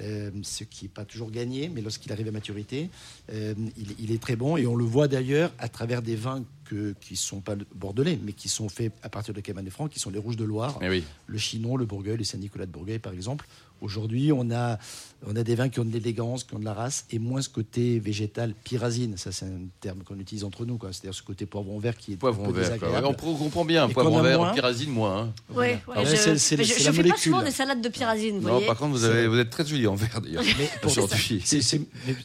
euh, 0.00 0.30
ce 0.42 0.64
qui 0.64 0.86
n'est 0.86 0.88
pas 0.88 1.04
toujours 1.04 1.30
gagné, 1.30 1.68
mais 1.68 1.82
lorsqu'il 1.82 2.10
arrive 2.12 2.28
à 2.28 2.30
maturité, 2.30 2.88
euh, 3.32 3.54
il, 3.76 3.94
il 3.98 4.12
est 4.12 4.22
très 4.22 4.36
bon 4.36 4.56
et 4.56 4.66
on 4.66 4.74
le 4.76 4.84
voit 4.84 5.08
d'ailleurs 5.08 5.52
à 5.58 5.68
travers 5.68 6.00
des 6.00 6.16
vins 6.16 6.42
que, 6.64 6.94
qui 7.00 7.14
ne 7.14 7.18
sont 7.18 7.40
pas 7.40 7.56
bordelais, 7.74 8.18
mais 8.22 8.32
qui 8.32 8.48
sont 8.48 8.68
faits 8.70 8.92
à 9.02 9.08
partir 9.10 9.34
de 9.34 9.40
Cabernet 9.40 9.72
Franc, 9.72 9.88
qui 9.88 9.98
sont 9.98 10.10
les 10.10 10.20
rouges 10.20 10.36
de 10.36 10.44
Loire, 10.44 10.78
Eh 10.80 10.88
oui. 10.88 11.04
le 11.26 11.36
Chinon, 11.36 11.76
le 11.76 11.84
Bourgueil, 11.84 12.16
le 12.16 12.24
Saint-Nicolas 12.24 12.64
de 12.64 12.70
Bourgueil 12.72 13.00
par 13.00 13.12
exemple. 13.12 13.46
Aujourd'hui, 13.80 14.32
on 14.32 14.50
a, 14.50 14.78
on 15.26 15.34
a 15.36 15.42
des 15.42 15.54
vins 15.54 15.68
qui 15.68 15.80
ont 15.80 15.84
de 15.84 15.92
l'élégance, 15.92 16.44
qui 16.44 16.54
ont 16.54 16.58
de 16.58 16.64
la 16.64 16.74
race, 16.74 17.04
et 17.10 17.18
moins 17.18 17.40
ce 17.42 17.48
côté 17.48 17.98
végétal 17.98 18.54
pyrazine. 18.64 19.16
Ça, 19.16 19.32
c'est 19.32 19.46
un 19.46 19.60
terme 19.80 20.02
qu'on 20.02 20.18
utilise 20.18 20.44
entre 20.44 20.64
nous, 20.64 20.76
quoi. 20.78 20.92
c'est-à-dire 20.92 21.14
ce 21.14 21.22
côté 21.22 21.46
poivron 21.46 21.78
vert 21.78 21.96
qui 21.96 22.12
est 22.12 22.16
Poivron 22.16 22.44
un 22.44 22.46
peu 22.48 22.52
vert. 22.60 22.64
désagréable. 22.70 23.06
Ouais, 23.06 23.14
on, 23.24 23.34
comprend 23.34 23.64
bien, 23.64 23.88
Et 23.88 23.92
poivron 23.92 24.20
vert, 24.22 24.38
moins. 24.38 24.52
pyrazine 24.52 24.90
moins. 24.90 25.18
hein. 25.22 25.32
Ouais, 25.54 25.80
Ah 25.94 26.00
ouais, 26.02 26.06
c'est- 26.16 26.36
c'est- 26.38 26.56
mais 26.56 26.64
c'est 26.64 26.78
je, 26.80 26.84
la 26.84 26.92
je 26.92 27.02
fais 27.02 27.08
pas 27.08 27.16
souvent 27.16 27.42
des 27.42 27.50
salades 27.50 27.80
de 27.80 27.88
pyrazine, 27.88 28.36
vous 28.38 28.46
Non, 28.46 28.52
voyez. 28.54 28.66
par 28.66 28.76
contre, 28.76 28.92
vous, 28.92 29.04
avez, 29.04 29.26
vous 29.26 29.38
êtes 29.38 29.50
très 29.50 29.66
joli 29.66 29.86
en 29.86 29.94
vert 29.94 30.20
d'ailleurs. 30.20 30.42
Mais 30.58 30.68
Aujourd'hui. 30.84 31.42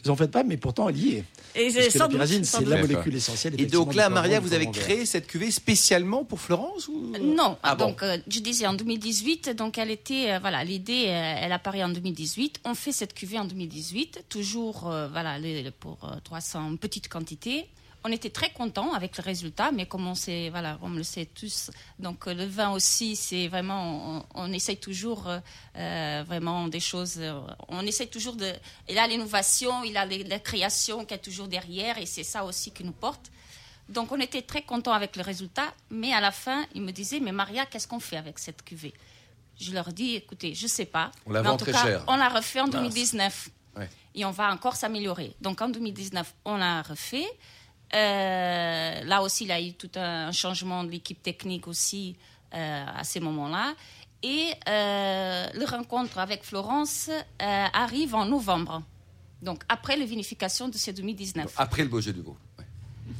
vous 0.04 0.10
en 0.10 0.16
faites 0.16 0.30
pas, 0.30 0.44
mais 0.44 0.56
pourtant 0.56 0.88
elle 0.88 0.98
y 0.98 1.12
est. 1.16 1.24
Et 1.58 1.72
Parce 1.72 1.88
que 1.88 1.98
la 1.98 2.08
pyrazine, 2.08 2.40
doute, 2.42 2.46
c'est 2.50 2.64
la 2.66 2.80
molécule 2.82 3.14
essentielle. 3.16 3.54
Et 3.58 3.64
donc 3.66 3.94
là, 3.94 4.10
Maria, 4.10 4.40
vous 4.40 4.52
avez 4.52 4.70
créé 4.70 5.06
cette 5.06 5.26
cuvée 5.26 5.50
spécialement 5.50 6.22
pour 6.24 6.38
Florence 6.40 6.88
ou... 6.88 7.12
Non, 7.22 7.56
Ah 7.62 7.74
bon. 7.74 7.86
donc 7.88 8.02
euh, 8.02 8.18
je 8.28 8.40
disais 8.40 8.66
en 8.66 8.74
2018, 8.74 9.56
donc 9.56 9.78
elle 9.78 9.90
était, 9.90 10.32
euh, 10.32 10.38
voilà, 10.38 10.64
l'idée, 10.64 11.04
euh, 11.08 11.45
elle 11.46 11.52
apparaît 11.52 11.82
en 11.84 11.88
2018. 11.88 12.60
On 12.64 12.74
fait 12.74 12.92
cette 12.92 13.14
cuvée 13.14 13.38
en 13.38 13.44
2018, 13.44 14.26
toujours, 14.28 14.88
euh, 14.88 15.08
voilà, 15.08 15.38
pour 15.78 15.98
euh, 16.04 16.16
300 16.24 16.70
une 16.70 16.78
petite 16.78 17.08
quantité. 17.08 17.68
On 18.08 18.12
était 18.12 18.30
très 18.30 18.50
contents 18.50 18.92
avec 18.92 19.16
le 19.16 19.22
résultat, 19.24 19.72
mais 19.72 19.86
comme 19.86 20.06
on 20.06 20.14
sait, 20.14 20.48
voilà, 20.50 20.78
on 20.80 20.90
le 20.90 21.02
sait 21.02 21.26
tous, 21.26 21.72
donc 21.98 22.28
euh, 22.28 22.34
le 22.34 22.44
vin 22.44 22.70
aussi, 22.70 23.16
c'est 23.16 23.48
vraiment, 23.48 24.24
on, 24.34 24.52
essaye 24.52 24.76
toujours 24.76 25.26
euh, 25.26 25.40
euh, 25.76 26.22
vraiment 26.24 26.68
des 26.68 26.78
choses, 26.78 27.16
euh, 27.18 27.40
on 27.66 27.80
essaye 27.80 28.08
toujours 28.08 28.36
de, 28.36 28.52
il 28.88 28.96
a 28.98 29.08
l'innovation, 29.08 29.82
il 29.82 29.96
a 29.96 30.06
la 30.06 30.38
création 30.38 31.04
qui 31.04 31.14
est 31.14 31.18
toujours 31.18 31.48
derrière, 31.48 31.98
et 31.98 32.06
c'est 32.06 32.22
ça 32.22 32.44
aussi 32.44 32.70
qui 32.70 32.84
nous 32.84 32.92
porte. 32.92 33.32
Donc 33.88 34.12
on 34.12 34.20
était 34.20 34.42
très 34.42 34.62
contents 34.62 34.92
avec 34.92 35.16
le 35.16 35.22
résultat, 35.22 35.74
mais 35.90 36.12
à 36.12 36.20
la 36.20 36.30
fin, 36.30 36.64
ils 36.74 36.82
me 36.82 36.92
disaient, 36.92 37.18
mais 37.18 37.32
Maria, 37.32 37.66
qu'est-ce 37.66 37.88
qu'on 37.88 37.98
fait 37.98 38.16
avec 38.16 38.38
cette 38.38 38.62
cuvée? 38.62 38.94
Je 39.58 39.72
leur 39.72 39.92
dis, 39.92 40.16
écoutez, 40.16 40.54
je 40.54 40.64
ne 40.64 40.68
sais 40.68 40.84
pas. 40.84 41.10
On 41.26 41.32
la 41.32 41.42
mais 41.42 41.48
en 41.48 41.56
tout 41.56 41.64
cas, 41.64 41.82
cher. 41.82 42.04
On 42.08 42.16
l'a 42.16 42.28
refait 42.28 42.60
en 42.60 42.66
Mince. 42.66 42.74
2019. 42.74 43.48
Ouais. 43.76 43.88
Et 44.14 44.24
on 44.24 44.30
va 44.30 44.52
encore 44.52 44.76
s'améliorer. 44.76 45.34
Donc 45.40 45.60
en 45.60 45.68
2019, 45.68 46.34
on 46.44 46.56
l'a 46.56 46.82
refait. 46.82 47.26
Euh, 47.94 49.04
là 49.04 49.22
aussi, 49.22 49.44
il 49.44 49.48
y 49.48 49.52
a 49.52 49.60
eu 49.60 49.72
tout 49.72 49.90
un 49.96 50.32
changement 50.32 50.84
de 50.84 50.90
l'équipe 50.90 51.22
technique 51.22 51.68
aussi 51.68 52.16
euh, 52.54 52.84
à 52.86 53.04
ces 53.04 53.20
moments-là. 53.20 53.74
Et 54.22 54.50
euh, 54.68 55.46
le 55.54 55.64
rencontre 55.64 56.18
avec 56.18 56.42
Florence 56.42 57.10
euh, 57.10 57.66
arrive 57.72 58.14
en 58.14 58.24
novembre. 58.24 58.82
Donc 59.42 59.62
après 59.68 59.96
la 59.96 60.04
vinification 60.04 60.68
de 60.68 60.76
ce 60.76 60.90
2019. 60.90 61.54
Après 61.56 61.82
le 61.82 61.88
Beaujolais 61.88 62.14
du 62.14 62.22
Gros. 62.22 62.36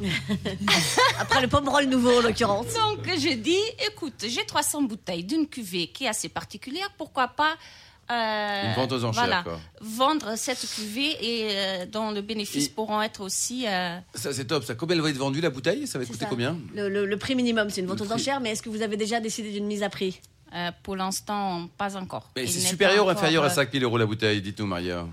Après 1.19 1.41
le 1.41 1.49
pomerol 1.49 1.85
nouveau, 1.87 2.19
en 2.19 2.23
l'occurrence. 2.23 2.67
Donc 2.75 3.07
je 3.07 3.35
dis, 3.35 3.59
écoute, 3.87 4.25
j'ai 4.29 4.45
300 4.45 4.83
bouteilles 4.83 5.25
d'une 5.25 5.47
cuvée 5.47 5.89
qui 5.89 6.05
est 6.05 6.09
assez 6.09 6.29
particulière, 6.29 6.91
pourquoi 6.99 7.29
pas 7.29 7.55
euh, 8.11 8.69
Une 8.69 8.75
vente 8.75 8.93
aux 8.93 9.05
enchères, 9.05 9.25
voilà, 9.25 9.43
quoi. 9.43 9.59
vendre 9.81 10.35
cette 10.37 10.65
cuvée 10.75 11.17
et 11.21 11.49
euh, 11.51 11.87
dont 11.87 12.11
le 12.13 12.21
bénéfice 12.23 12.67
Et- 12.67 12.71
pourront 12.71 13.03
être 13.03 13.21
aussi. 13.21 13.65
euh, 13.67 13.99
Ça, 14.15 14.33
c'est 14.33 14.45
top. 14.45 14.65
Ça, 14.65 14.75
combien 14.75 14.95
elle 14.97 15.03
va 15.03 15.11
être 15.11 15.17
vendue, 15.17 15.41
la 15.41 15.51
bouteille? 15.51 15.87
Ça 15.87 15.99
va 15.99 16.05
C'est 16.05 16.13
coûter 16.13 16.25
ça. 16.25 16.31
combien? 16.31 16.57
Le, 16.75 16.89
le- 16.89 17.07
le 17.07 17.17
prix 17.17 17.35
minimum, 17.35 17.69
c'est 17.71 17.81
une 17.81 17.87
vente 17.89 17.99
Le 17.99 18.05
aux 18.05 18.09
prix. 18.09 18.15
enchères, 18.21 18.41
mais 18.41 18.51
est-ce 18.51 18.63
que 18.63 18.69
vous 18.71 18.83
avez 18.83 18.97
déjà 18.97 19.19
décidé 19.21 19.51
d'une 19.53 19.67
mise 19.67 19.83
à 19.83 19.89
prix? 19.89 20.21
euh, 20.55 20.71
pour 20.85 20.95
l'instant, 20.95 21.69
pas 21.77 21.97
encore. 21.97 22.31
Mais 22.37 22.45
Il 22.45 22.49
c'est 22.49 22.61
n'est 22.61 22.67
supérieur 22.67 23.05
ou 23.07 23.11
encore, 23.11 23.19
inférieur 23.21 23.43
à 23.43 23.49
euh, 23.49 23.51
5000 23.51 23.83
euros 23.83 23.99
la 23.99 24.07
bouteille? 24.07 24.41
Dites-nous, 24.41 24.67
Maria. 24.67 25.05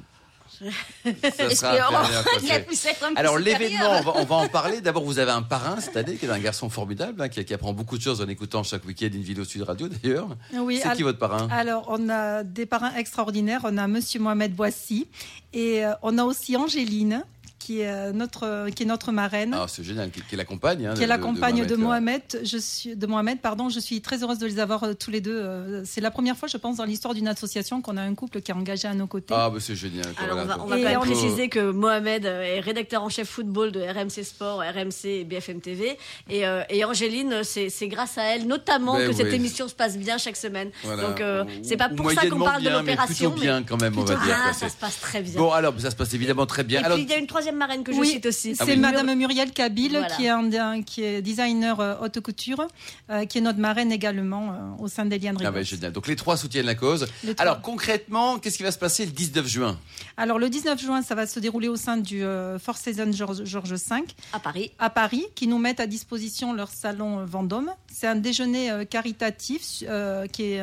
Ça 1.36 1.50
sera 1.56 1.74
Alors 3.16 3.38
l'événement, 3.38 4.00
on 4.00 4.02
va, 4.02 4.12
on 4.16 4.26
va 4.26 4.36
en 4.36 4.48
parler. 4.60 4.82
D'abord, 4.82 5.04
vous 5.04 5.20
avez 5.20 5.32
un 5.32 5.42
parrain 5.42 5.80
cette 5.80 5.98
année 5.98 6.16
qui 6.16 6.26
est 6.26 6.30
un 6.30 6.40
garçon 6.40 6.70
formidable, 6.70 7.22
hein, 7.22 7.30
qui, 7.30 7.44
qui 7.44 7.54
apprend 7.54 7.74
beaucoup 7.74 7.98
de 7.98 8.04
choses 8.04 8.22
en 8.22 8.28
écoutant 8.28 8.64
chaque 8.64 8.86
week-end 8.86 9.10
une 9.14 9.22
vidéo 9.22 9.44
Sud 9.46 9.64
Radio 9.64 9.88
d'ailleurs. 9.88 10.30
Oui, 10.54 10.80
c'est 10.82 10.90
al- 10.90 10.98
qui 10.98 11.04
votre 11.04 11.20
parrain? 11.20 11.48
Alors, 11.52 11.86
on 11.88 12.10
a 12.10 12.44
des 12.44 12.66
parrains 12.66 12.94
extraordinaires. 12.96 13.62
On 13.64 13.78
a 13.78 13.88
Monsieur 13.88 14.20
Mohamed 14.20 14.54
Boissy 14.56 15.08
et 15.54 15.86
euh, 15.86 15.94
on 16.02 16.18
a 16.18 16.24
aussi 16.24 16.56
Angéline, 16.58 17.24
qui 17.64 17.80
est 17.82 17.88
euh, 17.88 18.12
notre, 18.12 18.70
qui 18.72 18.84
est 18.84 18.86
notre 18.86 19.12
marraine. 19.12 19.56
Ah, 19.58 19.66
c'est 19.68 19.84
génial, 19.84 20.10
qui, 20.12 20.22
qui 20.22 20.36
est 20.36 20.38
la 20.38 20.46
compagne. 20.46 20.86
hein, 20.86 20.94
qui 20.96 21.02
est 21.02 21.06
de- 21.06 21.10
la 21.10 21.18
de- 21.18 21.24
compagne 21.24 21.66
de 21.66 21.76
Mohamed, 21.76 22.22
Mohamed. 22.34 22.42
Je 22.46 22.58
suis 22.58 22.96
de 22.96 23.08
Mohamed, 23.08 23.40
pardon. 23.40 23.70
Je 23.70 23.80
suis 23.80 24.02
très 24.02 24.22
heureuse 24.24 24.38
de 24.40 24.46
les 24.46 24.60
avoir 24.60 24.84
euh, 24.84 24.94
tous 24.94 25.12
les 25.12 25.22
deux. 25.22 25.40
Euh, 25.40 25.82
C'est 25.86 26.02
la 26.02 26.12
première 26.12 26.36
fois, 26.36 26.48
je 26.48 26.58
pense, 26.58 26.78
dans 26.78 26.86
l'histoire 26.86 27.14
d'une 27.14 27.28
association 27.28 27.82
qu'on 27.82 27.98
a 27.98 28.02
un 28.02 28.16
couple 28.16 28.42
qui 28.42 28.52
est 28.52 28.54
engagé 28.54 28.88
à 28.88 28.94
nos 28.94 29.08
côtés. 29.08 29.34
Ah, 29.38 29.50
bah, 29.50 29.58
c'est 29.60 29.76
génial. 29.76 30.06
Alors, 30.18 30.38
on 30.40 30.46
va, 30.46 30.58
on 30.62 30.66
va 30.66 30.78
Et 30.80 30.84
quand 30.84 30.90
même 30.90 30.98
on- 31.00 31.02
préciser 31.02 31.50
que 31.50 31.72
Mohamed 31.72 32.26
euh, 32.26 32.42
est 32.58 32.60
rédacteur 32.60 33.04
en 33.04 33.10
chef 33.10 33.30
football 33.30 33.72
de 33.72 33.80
RMC 33.82 34.24
Sport, 34.24 34.60
RMC 34.60 35.06
et 35.06 35.24
BFM 35.24 35.62
TV. 35.62 35.98
Et, 36.30 36.46
euh, 36.48 36.64
et 36.70 36.84
Angéline, 36.86 37.44
c'est 37.44 37.88
grâce 37.88 38.18
à 38.18 38.24
elle 38.24 38.48
notamment 38.48 38.98
Ben 38.98 39.10
que 39.10 39.16
cette 39.16 39.32
émission 39.34 39.68
se 39.68 39.74
passe 39.76 39.98
bien 39.98 40.18
chaque 40.18 40.36
semaine. 40.38 40.70
Voilà. 40.84 41.04
Donc, 41.04 41.22
euh, 41.22 41.44
c'est 41.64 41.78
pas 41.78 41.90
ou 41.92 41.96
pour 41.96 42.12
ça 42.12 42.28
qu'on 42.28 42.40
parle 42.40 42.64
de 42.64 42.70
bien, 42.70 42.82
mais 42.82 42.92
l'opération. 42.92 43.32
Plutôt 43.32 43.42
bien 43.46 43.64
quand 43.64 43.80
même, 43.82 43.98
on 43.98 44.04
va 44.04 44.16
dire. 44.16 44.38
Ah, 44.46 44.54
ça 44.54 44.68
se 44.70 44.76
passe 44.76 45.00
très 45.00 45.22
bien. 45.22 45.40
Bon, 45.40 45.52
alors, 45.52 45.74
ça 45.80 45.92
se 45.92 45.96
passe 45.96 46.14
évidemment 46.14 46.46
très 46.46 46.64
bien. 46.64 46.82
et 46.82 46.84
Alors, 46.84 46.98
puis, 46.98 47.06
il 47.06 47.10
y 47.10 47.14
a 47.14 47.18
une 47.18 47.28
troisième 47.28 47.53
marraine 47.58 47.84
que 47.84 47.92
je 47.94 47.98
Oui, 48.00 48.08
cite 48.08 48.26
aussi. 48.26 48.56
C'est 48.56 48.64
oui. 48.66 48.78
Madame 48.78 49.14
Muriel 49.16 49.52
Kabil, 49.52 49.90
Voilà. 49.92 50.08
qui, 50.16 50.26
est 50.26 50.30
un- 50.30 50.82
qui 50.82 51.04
est 51.04 51.22
designer 51.22 51.80
euh, 51.80 51.96
haute 52.02 52.20
couture, 52.22 52.68
euh, 53.10 53.26
qui 53.26 53.38
est 53.38 53.42
notre 53.42 53.60
marraine 53.60 53.92
également 53.92 54.52
euh, 54.52 54.84
au 54.84 54.88
sein 54.88 55.06
d'Eliane 55.06 55.36
ah, 55.40 55.44
bah, 55.44 55.50
Rivers. 55.50 55.64
génial. 55.64 55.92
Donc 55.92 56.08
les 56.08 56.16
trois 56.16 56.38
soutiennent 56.38 56.66
la 56.66 56.76
cause. 56.76 57.08
Les 57.24 57.34
trois. 57.36 57.42
Alors 57.42 57.62
concrètement, 57.62 58.40
qu'est-ce 58.40 58.58
qui 58.58 58.64
va 58.64 58.72
se 58.72 58.78
passer 58.78 59.06
le 59.06 59.12
19 59.12 59.48
juin? 59.48 59.80
Alors, 60.18 60.38
le 60.40 60.50
19 60.50 60.80
juin, 60.80 61.02
ça 61.02 61.16
va 61.16 61.26
se 61.28 61.40
dérouler 61.40 61.68
au 61.68 61.76
sein 61.76 61.98
du 61.98 62.24
euh, 62.24 62.60
Four 62.60 62.78
Seasons 62.78 63.12
Georges 63.12 63.72
V. 63.74 63.96
À 64.32 64.40
Paris. 64.40 64.72
à 64.80 64.90
Paris 64.90 65.26
qui 65.36 65.48
nous 65.48 65.58
mettent 65.58 65.80
à 65.80 65.88
disposition 65.88 66.54
leur 66.54 66.70
salon 66.70 67.26
Vendôme. 67.26 67.72
C'est 67.92 68.08
un 68.08 68.16
déjeuner 68.16 68.70
euh, 68.72 68.86
caritatif 68.86 69.84
euh, 69.84 70.28
qui 70.28 70.44
est 70.44 70.62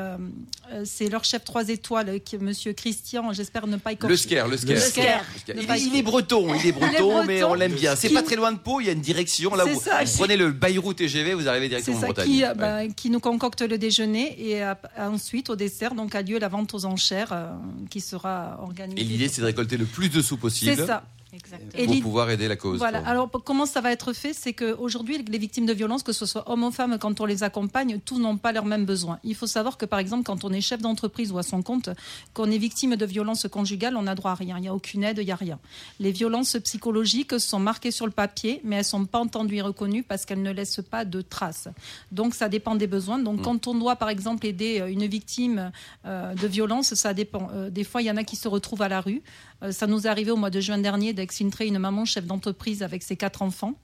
c'est 0.84 1.08
leur 1.08 1.24
chef 1.24 1.42
3 1.44 1.68
étoiles 1.68 2.20
qui 2.20 2.36
est 2.36 2.38
monsieur 2.38 2.72
Christian, 2.72 3.32
j'espère 3.32 3.66
ne 3.66 3.76
pas 3.76 3.92
écorcher. 3.92 4.10
Le 4.12 4.16
skier, 4.16 4.42
le 4.48 4.56
skier. 4.56 4.74
Le 4.74 4.80
skier. 4.80 5.02
Le 5.02 5.38
skier. 5.40 5.54
Le 5.54 5.60
Il, 5.62 5.66
bike. 5.66 5.82
il 5.84 5.96
est 5.96 6.02
breton, 6.02 6.54
il 6.54 6.66
est 6.66 6.72
breton, 6.72 6.79
mais 7.26 7.40
Bretons 7.40 7.52
on 7.52 7.54
l'aime 7.54 7.72
bien. 7.72 7.96
C'est 7.96 8.08
qui- 8.08 8.14
pas 8.14 8.22
très 8.22 8.36
loin 8.36 8.52
de 8.52 8.58
Pau, 8.58 8.80
il 8.80 8.86
y 8.86 8.88
a 8.88 8.92
une 8.92 9.00
direction. 9.00 9.54
Là, 9.54 9.64
C'est 9.66 9.72
vous, 9.74 9.80
ça. 9.80 10.04
vous 10.04 10.18
prenez 10.18 10.36
le 10.36 10.50
Bayrou 10.50 10.92
TGV, 10.94 11.34
vous 11.34 11.48
arrivez 11.48 11.68
directement 11.68 11.96
en 11.98 12.00
Bretagne. 12.00 12.26
qui, 12.28 12.42
Ouais. 12.42 12.54
bah, 12.54 12.86
qui 12.88 13.10
nous 13.10 13.20
concocte 13.20 13.62
le 13.62 13.78
déjeuner 13.78 14.36
et 14.50 14.62
euh, 14.64 14.74
ensuite 14.98 15.50
au 15.50 15.56
dessert 15.56 15.94
donc 15.94 16.14
a 16.14 16.22
lieu 16.22 16.38
la 16.38 16.48
vente 16.48 16.74
aux 16.74 16.84
enchères 16.84 17.32
euh, 17.32 17.48
qui 17.90 18.00
sera 18.00 18.58
organisée. 18.62 19.00
Et 19.00 19.04
l'idée, 19.04 19.28
c'est 19.28 19.40
de 19.40 19.46
récolter 19.46 19.76
le 19.76 19.84
plus 19.84 20.08
de 20.08 20.22
sous 20.22 20.36
possible 20.36 20.74
C'est 20.76 20.86
ça. 20.86 21.02
Exactement. 21.32 21.86
Pour 21.86 22.02
pouvoir 22.02 22.30
aider 22.30 22.48
la 22.48 22.56
cause. 22.56 22.78
Voilà. 22.78 23.00
quoi. 23.00 23.08
Alors 23.08 23.30
comment 23.44 23.66
ça 23.66 23.80
va 23.80 23.92
être 23.92 24.12
fait 24.12 24.32
C'est 24.32 24.52
qu'aujourd'hui, 24.52 25.24
les 25.26 25.38
victimes 25.38 25.66
de 25.66 25.72
violences, 25.72 26.02
que 26.02 26.12
ce 26.12 26.26
soit 26.26 26.50
hommes 26.50 26.64
ou 26.64 26.70
femmes, 26.70 26.98
quand 26.98 27.20
on 27.20 27.24
les 27.24 27.42
accompagne, 27.42 28.00
tous 28.04 28.18
n'ont 28.18 28.36
pas 28.36 28.52
leurs 28.52 28.64
mêmes 28.64 28.84
besoins. 28.84 29.18
Il 29.24 29.34
faut 29.34 29.46
savoir 29.46 29.78
que 29.78 29.86
par 29.86 29.98
exemple, 29.98 30.24
quand 30.24 30.44
on 30.44 30.52
est 30.52 30.60
chef 30.60 30.80
d'entreprise 30.80 31.32
ou 31.32 31.38
à 31.38 31.42
son 31.42 31.62
compte, 31.62 31.90
qu'on 32.34 32.50
est 32.50 32.58
victime 32.58 32.96
de 32.96 33.06
violences 33.06 33.46
conjugales, 33.48 33.96
on 33.96 34.02
n'a 34.02 34.14
droit 34.14 34.32
à 34.32 34.34
rien. 34.34 34.56
Il 34.58 34.62
n'y 34.62 34.68
a 34.68 34.74
aucune 34.74 35.04
aide, 35.04 35.18
il 35.18 35.24
n'y 35.24 35.32
a 35.32 35.36
rien. 35.36 35.58
Les 35.98 36.12
violences 36.12 36.56
psychologiques 36.64 37.38
sont 37.38 37.60
marquées 37.60 37.90
sur 37.90 38.06
le 38.06 38.12
papier, 38.12 38.60
mais 38.64 38.76
elles 38.76 38.84
sont 38.84 39.04
pas 39.06 39.18
entendues 39.18 39.56
et 39.56 39.62
reconnues 39.62 40.02
parce 40.02 40.24
qu'elles 40.24 40.42
ne 40.42 40.52
laissent 40.52 40.82
pas 40.90 41.04
de 41.04 41.20
traces. 41.20 41.68
Donc 42.12 42.34
ça 42.34 42.48
dépend 42.48 42.74
des 42.74 42.86
besoins. 42.86 43.18
Mm. 43.18 43.24
Donc 43.24 43.42
quand 43.42 43.66
on 43.66 43.74
doit 43.74 43.96
par 43.96 44.08
exemple 44.08 44.46
aider 44.46 44.84
une 44.88 45.06
victime 45.06 45.70
euh, 46.06 46.34
de 46.34 46.46
violence, 46.46 46.94
ça 46.94 47.14
dépend. 47.14 47.48
Euh, 47.52 47.70
des 47.70 47.84
fois, 47.84 48.02
il 48.02 48.06
y 48.06 48.10
en 48.10 48.16
a 48.16 48.24
qui 48.24 48.36
se 48.36 48.48
retrouvent 48.48 48.82
à 48.82 48.88
la 48.88 49.00
rue. 49.00 49.22
Euh, 49.62 49.72
ça 49.72 49.86
nous 49.86 50.06
est 50.06 50.10
arrivé 50.10 50.30
au 50.30 50.36
mois 50.36 50.50
de 50.50 50.60
juin 50.60 50.78
dernier 50.78 51.12
d'exfiltrer 51.12 51.66
une 51.66 51.78
maman 51.78 52.04
chef 52.04 52.24
d'entreprise 52.26 52.82
avec 52.82 53.02
ses 53.02 53.16
quatre 53.16 53.42
enfants. 53.42 53.74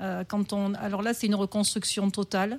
Euh, 0.00 0.24
quand 0.26 0.52
on, 0.52 0.74
alors 0.74 1.02
là, 1.02 1.14
c'est 1.14 1.26
une 1.26 1.34
reconstruction 1.34 2.10
totale. 2.10 2.58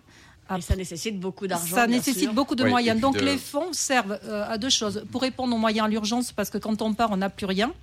Ça 0.61 0.77
nécessite 0.77 1.19
beaucoup 1.19 1.45
d'argent. 1.45 1.75
Ça 1.75 1.87
bien 1.87 1.97
nécessite 1.97 2.23
sûr. 2.23 2.33
beaucoup 2.33 2.55
de 2.55 2.63
Oui, 2.63 2.69
moyens. 2.69 3.01
Donc 3.01 3.17
de- 3.17 3.25
les 3.25 3.37
fonds 3.37 3.73
servent 3.73 4.17
euh, 4.23 4.45
à 4.49 4.57
deux 4.57 4.69
choses. 4.69 5.03
Pour 5.11 5.21
répondre 5.21 5.53
aux 5.53 5.59
moyens 5.59 5.87
à 5.87 5.89
l'urgence, 5.89 6.31
parce 6.31 6.49
que 6.49 6.57
quand 6.57 6.81
on 6.81 6.93
part, 6.93 7.11
on 7.11 7.17
n'a 7.17 7.29
plus 7.29 7.45
rien. 7.45 7.73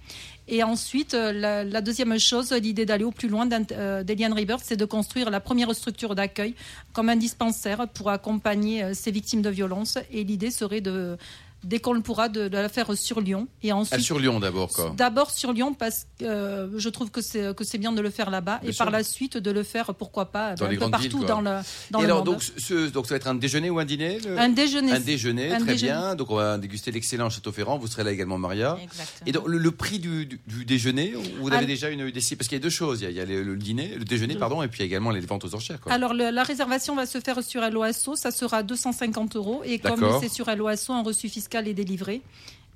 Et 0.49 0.62
ensuite, 0.62 1.12
euh, 1.12 1.31
la, 1.31 1.62
la 1.62 1.83
deuxième 1.83 2.19
chose, 2.19 2.53
l'idée 2.53 2.87
d'aller 2.87 3.05
au 3.05 3.11
plus 3.11 3.29
loin 3.29 3.47
euh, 3.73 4.03
d'Eliane 4.03 4.33
Rebirth, 4.33 4.62
c'est 4.64 4.79
de 4.79 4.85
construire 4.87 5.29
la 5.29 5.41
première 5.41 5.75
structure 5.75 6.14
d'accueil 6.14 6.55
comme 6.95 7.11
un 7.11 7.17
dispensaire 7.17 7.87
pour 7.93 8.09
accompagner 8.09 8.83
euh, 8.83 8.95
ces 8.95 9.11
victimes 9.11 9.43
de 9.43 9.50
violences. 9.50 9.99
Et 10.11 10.25
l'idée 10.25 10.50
serait 10.50 10.81
de, 10.81 11.19
dès 11.64 11.78
qu'on 11.80 11.92
le 11.92 12.00
pourra, 12.00 12.28
de, 12.28 12.49
de 12.49 12.56
la 12.56 12.68
faire 12.68 12.97
sur 12.97 13.21
Lyon. 13.21 13.49
Et 13.62 13.71
Ah, 13.71 13.76
ensuite, 13.76 14.00
sur 14.00 14.18
Lyon 14.18 14.40
d'abord, 14.40 14.68
quoi. 14.73 14.92
D'abord 14.97 15.30
sur 15.30 15.52
Lyon 15.52 15.75
parce 15.75 16.06
que 16.18 16.25
euh, 16.25 16.78
je 16.78 16.88
trouve 16.88 17.11
que 17.11 17.21
c'est 17.21 17.54
que 17.56 17.64
c'est 17.64 17.78
bien 17.78 17.92
de 17.92 18.00
le 18.00 18.11
faire 18.11 18.30
là-bas 18.30 18.59
Bien 18.61 18.71
et 18.71 18.73
sûr. 18.73 18.85
par 18.85 18.92
la 18.92 19.02
suite 19.02 19.37
de 19.37 19.50
le 19.50 19.62
faire 19.62 19.94
pourquoi 19.94 20.26
pas 20.26 20.54
Dans 20.54 20.64
ben, 20.66 20.71
les 20.73 20.76
villes, 20.76 20.90
partout 20.90 21.25
dans 21.25 21.40
le 21.40 21.50
dans 21.90 21.99
Et 22.00 22.02
le 22.02 22.06
alors, 22.06 22.18
monde. 22.18 22.35
donc, 22.35 22.42
ce, 22.42 22.88
donc, 22.88 23.06
ça 23.06 23.11
va 23.14 23.16
être 23.16 23.28
un 23.28 23.35
déjeuner 23.35 23.71
ou 23.71 23.78
un 23.78 23.85
dîner 23.85 24.18
le- 24.21 24.38
un 24.38 24.49
déjeuner. 24.49 24.92
Un 24.92 25.00
déjeuner, 25.00 25.52
un 25.52 25.59
très 25.61 25.73
déjeuner. 25.73 25.92
bien. 25.92 26.14
Donc, 26.14 26.30
on 26.30 26.37
va 26.37 26.59
déguster 26.59 26.90
l'excellent 26.92 27.30
Château 27.30 27.52
Ferrand. 27.52 27.78
Vous 27.78 27.87
serez 27.87 28.04
là 28.04 28.12
également, 28.12 28.38
Maria. 28.38 28.76
Exactement. 28.83 29.26
Et 29.26 29.33
donc, 29.33 29.49
le, 29.49 29.59
le 29.59 29.71
prix 29.71 29.99
du, 29.99 30.26
du- 30.26 30.40
du 30.47 30.64
déjeuner, 30.64 31.14
vous 31.40 31.49
avez 31.49 31.59
Ah. 31.59 31.64
déjà 31.64 31.88
une 31.90 32.11
décision 32.11 32.37
Parce 32.37 32.49
qu'il 32.49 32.56
y 32.59 32.61
a 32.61 32.62
deux 32.62 32.71
choses. 32.71 33.00
Il 33.00 33.04
y 33.04 33.06
a, 33.06 33.11
il 33.11 33.16
y 33.16 33.21
a 33.21 33.25
le, 33.25 33.42
le 33.42 33.56
dîner, 33.56 33.94
le 33.97 34.04
déjeuner, 34.04 34.35
pardon, 34.37 34.62
et 34.62 34.68
puis 34.68 34.78
il 34.80 34.83
y 34.83 34.85
a 34.85 34.87
également 34.87 35.11
les 35.11 35.21
ventes 35.21 35.44
aux 35.44 35.54
enchères. 35.54 35.80
Quoi. 35.80 35.92
Alors 35.92 36.14
la 36.14 36.42
réservation 36.42 36.94
va 36.97 37.06
se 37.06 37.21
faire 37.21 37.42
sur 37.42 37.61
LOASO, 37.71 38.16
ça 38.16 38.30
sera 38.30 38.62
250 38.62 39.37
euros 39.37 39.62
et 39.64 39.78
comme 39.78 40.04
c'est 40.21 40.28
sur 40.28 40.47
LOASO, 40.54 40.92
un 40.92 41.02
reçu 41.02 41.28
fiscal 41.28 41.53
est 41.62 41.75
délivré 41.75 42.23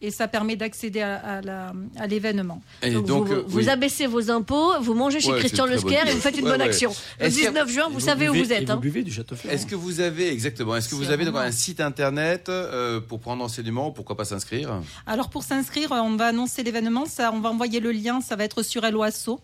et 0.01 0.13
ça 0.13 0.29
permet 0.29 0.55
d'accéder 0.55 1.01
à, 1.01 1.17
à 1.17 1.41
la- 1.41 1.73
à 1.99 2.07
l'événement. 2.07 2.63
Et 2.83 2.91
Donc, 2.93 3.07
donc, 3.07 3.27
vous, 3.27 3.33
euh, 3.35 3.45
vous 3.49 3.59
oui. 3.59 3.69
abaissez 3.69 4.07
vos 4.07 4.31
impôts, 4.31 4.81
vous 4.81 4.95
mangez 4.95 5.19
chez 5.19 5.33
Ouais, 5.33 5.41
Christian 5.41 5.67
Lesquer 5.67 5.99
et 6.07 6.13
vous 6.13 6.21
faites 6.21 6.37
une 6.39 6.45
bonne 6.45 6.53
Ouais, 6.53 6.59
ouais. 6.59 6.65
action. 6.73 6.93
Le 7.19 7.27
Est-ce 7.27 7.35
qu'il 7.35 7.43
y 7.43 7.47
a- 7.49 7.51
19 7.51 7.69
juin, 7.69 7.89
vous 7.91 7.99
savez 7.99 8.29
où 8.29 8.33
buvez- 8.33 8.45
vous 8.45 8.53
êtes. 8.53 8.67
vous 8.67 8.73
hein. 8.73 8.77
buvez 8.77 9.03
du 9.03 9.11
château. 9.13 9.35
Est-ce 9.51 9.67
que 9.67 9.75
vous 9.75 9.99
avez 9.99 10.31
exactement 10.31 10.77
Est-ce 10.77 10.89
que 10.89 10.95
vous 10.95 11.11
avez 11.11 11.25
donc 11.25 11.35
un 11.35 11.51
site 11.51 11.81
internet 11.81 12.49
euh, 12.49 13.01
pour 13.01 13.19
prendre 13.19 13.43
enseignement 13.43 13.91
Pourquoi 13.91 14.17
pas 14.17 14.25
s'inscrire? 14.25 14.71
Alors 15.05 15.31
pour 15.31 15.43
s'inscrire, 15.43 15.91
on 15.91 16.15
va 16.15 16.27
annoncer 16.29 16.63
l'événement, 16.63 17.05
ça, 17.07 17.33
on 17.35 17.41
va 17.41 17.49
envoyer 17.51 17.81
le 17.81 17.91
lien, 17.91 18.21
ça 18.21 18.37
va 18.37 18.45
être 18.45 18.63
sur 18.63 18.83
LOASO. 18.89 19.41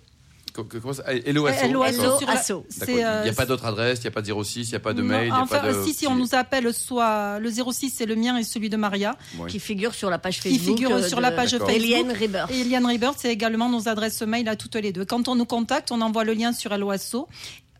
Hello 0.56 1.46
Asso, 1.82 2.20
Asso. 2.28 2.64
C'est, 2.68 2.86
Il 2.88 2.94
n'y 2.96 3.02
euh, 3.02 3.30
a 3.30 3.32
pas 3.32 3.46
d'autre 3.46 3.64
adresse, 3.64 3.98
il 3.98 4.02
n'y 4.02 4.08
a 4.08 4.10
pas 4.12 4.22
de 4.22 4.32
06, 4.32 4.68
il 4.68 4.70
n'y 4.70 4.74
a 4.76 4.80
pas 4.80 4.92
de 4.92 5.02
non, 5.02 5.08
mail, 5.08 5.32
enfin, 5.32 5.58
pas 5.58 5.72
de. 5.72 5.82
si, 5.82 5.92
si, 5.94 6.06
on 6.06 6.14
nous 6.14 6.34
appelle 6.34 6.72
soit 6.72 7.40
le 7.40 7.50
06, 7.50 7.90
c'est 7.90 8.06
le 8.06 8.14
mien 8.14 8.36
et 8.36 8.44
celui 8.44 8.68
de 8.68 8.76
Maria, 8.76 9.16
Oui. 9.38 9.50
Qui 9.50 9.58
figure 9.58 9.94
sur 9.94 10.10
la 10.10 10.18
page 10.18 10.40
qui 10.40 10.56
Facebook. 10.56 10.76
figure 10.76 10.92
euh, 10.92 11.02
sur 11.02 11.16
de 11.16 11.22
la 11.22 11.32
page. 11.32 11.50
Facebook. 11.50 11.70
Eliane 11.70 12.12
Rebirth. 12.12 12.50
Et 12.52 12.60
Eliane 12.60 12.86
Rebirth, 12.86 13.16
c'est 13.18 13.32
également 13.32 13.68
nos 13.68 13.88
adresses 13.88 14.22
mail 14.22 14.48
à 14.48 14.56
toutes 14.56 14.76
les 14.76 14.92
deux. 14.92 15.04
Quand 15.04 15.26
on 15.28 15.34
nous 15.34 15.44
contacte, 15.44 15.90
on 15.90 16.00
envoie 16.00 16.24
le 16.24 16.34
lien 16.34 16.52
sur 16.52 16.76
LOASO. 16.76 17.28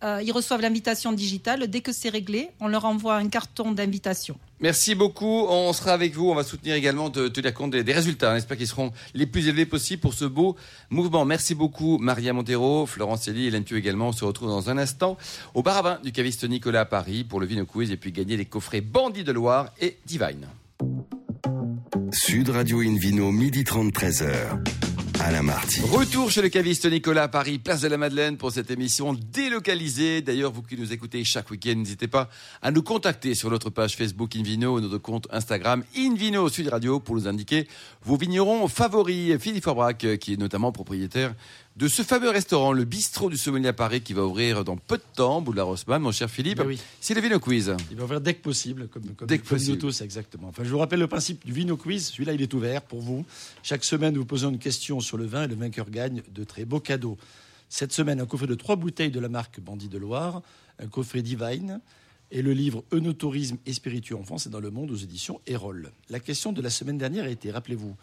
Euh, 0.04 0.20
ils 0.22 0.32
reçoivent 0.32 0.60
l'invitation 0.60 1.12
digitale. 1.12 1.66
Dès 1.68 1.80
que 1.80 1.92
c'est 1.92 2.10
réglé, 2.10 2.50
on 2.60 2.68
leur 2.68 2.84
envoie 2.84 3.16
un 3.16 3.28
carton 3.28 3.72
d'invitation. 3.72 4.36
Merci 4.60 4.94
beaucoup. 4.94 5.46
On 5.48 5.72
sera 5.72 5.92
avec 5.92 6.14
vous. 6.14 6.28
On 6.28 6.34
va 6.34 6.44
soutenir 6.44 6.74
également 6.74 7.08
de 7.08 7.28
tenir 7.28 7.54
compte 7.54 7.70
des, 7.70 7.82
des 7.82 7.92
résultats. 7.92 8.32
On 8.32 8.36
espère 8.36 8.58
qu'ils 8.58 8.68
seront 8.68 8.92
les 9.14 9.26
plus 9.26 9.48
élevés 9.48 9.64
possibles 9.64 10.02
pour 10.02 10.12
ce 10.12 10.26
beau 10.26 10.56
mouvement. 10.90 11.24
Merci 11.24 11.54
beaucoup, 11.54 11.98
Maria 11.98 12.34
Montero, 12.34 12.84
Florence 12.84 13.28
Elie, 13.28 13.46
Hélène 13.46 13.64
Thieu 13.64 13.78
également. 13.78 14.08
On 14.08 14.12
se 14.12 14.24
retrouve 14.24 14.48
dans 14.48 14.68
un 14.68 14.76
instant 14.76 15.16
au 15.54 15.62
bar 15.62 15.78
à 15.78 15.82
vin 15.82 15.98
du 16.04 16.12
caviste 16.12 16.44
Nicolas 16.44 16.80
à 16.80 16.84
Paris 16.84 17.24
pour 17.24 17.40
le 17.40 17.46
Vino 17.46 17.64
Quiz 17.64 17.90
et 17.90 17.96
puis 17.96 18.12
gagner 18.12 18.36
les 18.36 18.44
coffrets 18.44 18.82
Bandit 18.82 19.24
de 19.24 19.32
Loire 19.32 19.70
et 19.80 19.96
Divine. 20.04 20.48
Sud 22.12 22.50
Radio 22.50 22.80
Invino, 22.80 23.32
midi 23.32 23.64
30, 23.64 23.92
13h. 23.92 24.83
Retour 25.90 26.30
chez 26.30 26.42
le 26.42 26.50
caviste 26.50 26.84
Nicolas 26.84 27.22
à 27.22 27.28
Paris, 27.28 27.58
place 27.58 27.80
de 27.80 27.88
la 27.88 27.96
Madeleine 27.96 28.36
pour 28.36 28.52
cette 28.52 28.70
émission 28.70 29.14
délocalisée. 29.14 30.20
D'ailleurs, 30.20 30.52
vous 30.52 30.60
qui 30.60 30.76
nous 30.76 30.92
écoutez 30.92 31.24
chaque 31.24 31.50
week-end, 31.50 31.76
n'hésitez 31.76 32.08
pas 32.08 32.28
à 32.60 32.70
nous 32.70 32.82
contacter 32.82 33.34
sur 33.34 33.48
notre 33.48 33.70
page 33.70 33.96
Facebook 33.96 34.36
Invino 34.36 34.76
ou 34.76 34.80
notre 34.80 34.98
compte 34.98 35.26
Instagram 35.30 35.82
Invino 35.96 36.46
Sud 36.50 36.68
Radio 36.68 37.00
pour 37.00 37.14
nous 37.14 37.26
indiquer 37.26 37.66
vos 38.02 38.18
vignerons 38.18 38.68
favoris. 38.68 39.38
Philippe 39.38 39.64
Forbrac, 39.64 40.04
euh, 40.04 40.16
qui 40.16 40.34
est 40.34 40.36
notamment 40.36 40.72
propriétaire 40.72 41.34
de 41.76 41.88
ce 41.88 42.02
fameux 42.02 42.30
restaurant, 42.30 42.72
le 42.72 42.84
bistrot 42.84 43.28
du 43.28 43.36
sommelier 43.36 43.68
à 43.68 43.72
Paris, 43.72 44.00
qui 44.00 44.12
va 44.12 44.24
ouvrir 44.24 44.64
dans 44.64 44.76
peu 44.76 44.96
de 44.96 45.02
temps, 45.16 45.44
la 45.54 45.64
Rossmann, 45.64 46.00
mon 46.00 46.12
cher 46.12 46.30
Philippe. 46.30 46.58
Ben 46.58 46.66
oui. 46.66 46.78
C'est 47.00 47.14
le 47.14 47.20
Vino 47.20 47.40
Quiz. 47.40 47.74
Il 47.90 47.96
va 47.96 48.04
ouvrir 48.04 48.20
dès 48.20 48.34
que 48.34 48.42
possible, 48.42 48.86
comme, 48.88 49.02
comme, 49.14 49.26
Dès 49.26 49.38
que 49.38 49.48
comme 49.48 49.58
possible. 49.58 49.72
nous 49.72 49.80
tous, 49.80 50.00
exactement. 50.00 50.48
Enfin, 50.48 50.62
je 50.62 50.70
vous 50.70 50.78
rappelle 50.78 51.00
le 51.00 51.08
principe 51.08 51.44
du 51.44 51.52
Vino 51.52 51.76
Quiz. 51.76 52.08
Celui-là, 52.10 52.32
il 52.32 52.42
est 52.42 52.54
ouvert 52.54 52.82
pour 52.82 53.00
vous. 53.00 53.26
Chaque 53.64 53.84
semaine, 53.84 54.14
nous 54.14 54.24
posons 54.24 54.50
une 54.50 54.58
question 54.58 55.00
sur 55.00 55.16
le 55.16 55.26
vin 55.26 55.44
et 55.44 55.48
le 55.48 55.56
vainqueur 55.56 55.90
gagne 55.90 56.22
de 56.32 56.44
très 56.44 56.64
beaux 56.64 56.80
cadeaux. 56.80 57.18
Cette 57.68 57.92
semaine, 57.92 58.20
un 58.20 58.26
coffret 58.26 58.46
de 58.46 58.54
trois 58.54 58.76
bouteilles 58.76 59.10
de 59.10 59.18
la 59.18 59.28
marque 59.28 59.58
Bandit 59.58 59.88
de 59.88 59.98
Loire, 59.98 60.42
un 60.78 60.86
coffret 60.86 61.22
Divine 61.22 61.80
et 62.30 62.42
le 62.42 62.52
livre 62.52 62.84
Eunotourisme 62.92 63.56
et 63.66 63.72
spiritueux 63.72 64.16
en 64.16 64.22
France 64.22 64.46
et 64.46 64.50
dans 64.50 64.60
le 64.60 64.70
monde 64.70 64.92
aux 64.92 64.96
éditions 64.96 65.40
Erol. 65.46 65.90
La 66.08 66.20
question 66.20 66.52
de 66.52 66.62
la 66.62 66.70
semaine 66.70 66.98
dernière 66.98 67.24
a 67.24 67.30
été, 67.30 67.50
rappelez-vous, 67.50 67.96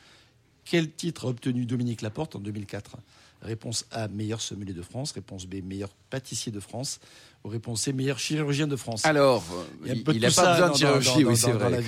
quel 0.72 0.90
titre 0.90 1.26
a 1.26 1.28
obtenu 1.28 1.66
Dominique 1.66 2.02
Laporte 2.02 2.38
en 2.38 2.40
2004 2.40 2.96
Réponse 3.42 3.86
A, 3.92 4.08
meilleur 4.08 4.40
sommelier 4.40 4.72
de 4.72 4.82
France. 4.82 5.12
Réponse 5.12 5.46
B, 5.46 5.56
meilleur 5.62 5.90
pâtissier 6.10 6.50
de 6.50 6.62
France. 6.62 7.02
Ou 7.44 7.50
réponse 7.50 7.82
C, 7.82 7.92
meilleur 7.92 8.18
chirurgien 8.20 8.68
de 8.68 8.78
France. 8.78 9.04
Alors, 9.04 9.44
Il 9.86 10.22
n'a 10.22 10.32
pas 10.32 10.54
besoin 10.54 10.70
de 10.70 10.76
chirurgie, 10.78 11.26
oui, 11.26 11.36
c'est 11.36 11.52
vrai. 11.52 11.84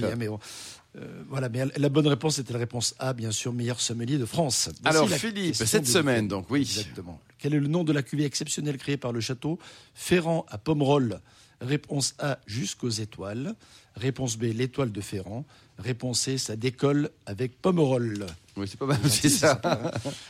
Euh, 0.95 1.23
voilà, 1.29 1.47
mais 1.47 1.63
la 1.77 1.89
bonne 1.89 2.07
réponse 2.07 2.39
était 2.39 2.51
la 2.51 2.59
réponse 2.59 2.93
A, 2.99 3.13
bien 3.13 3.31
sûr, 3.31 3.53
meilleur 3.53 3.79
sommelier 3.79 4.17
de 4.17 4.25
France. 4.25 4.69
Voici 4.81 4.97
Alors, 4.97 5.09
Philippe, 5.09 5.55
cette 5.55 5.87
semaine, 5.87 6.27
donc, 6.27 6.47
oui. 6.49 6.61
Exactement. 6.61 7.21
Quel 7.37 7.53
est 7.53 7.61
le 7.61 7.67
nom 7.67 7.85
de 7.85 7.93
la 7.93 8.03
cuvée 8.03 8.25
exceptionnelle 8.25 8.77
créée 8.77 8.97
par 8.97 9.13
le 9.13 9.21
château 9.21 9.59
Ferrand 9.93 10.45
à 10.49 10.57
Pomerol? 10.57 11.21
Réponse 11.63 12.13
A, 12.19 12.39
jusqu'aux 12.45 12.89
étoiles. 12.89 13.55
Réponse 13.95 14.37
B, 14.37 14.43
l'étoile 14.53 14.91
de 14.91 15.01
Ferrand. 15.01 15.45
Réponse 15.79 16.21
C, 16.21 16.37
ça 16.37 16.55
décolle 16.55 17.09
avec 17.25 17.59
Pomerol. 17.61 18.27
Oui, 18.55 18.67
c'est 18.67 18.77
pas 18.77 18.85
mal, 18.85 18.99
c'est 19.09 19.29
ça. 19.29 19.59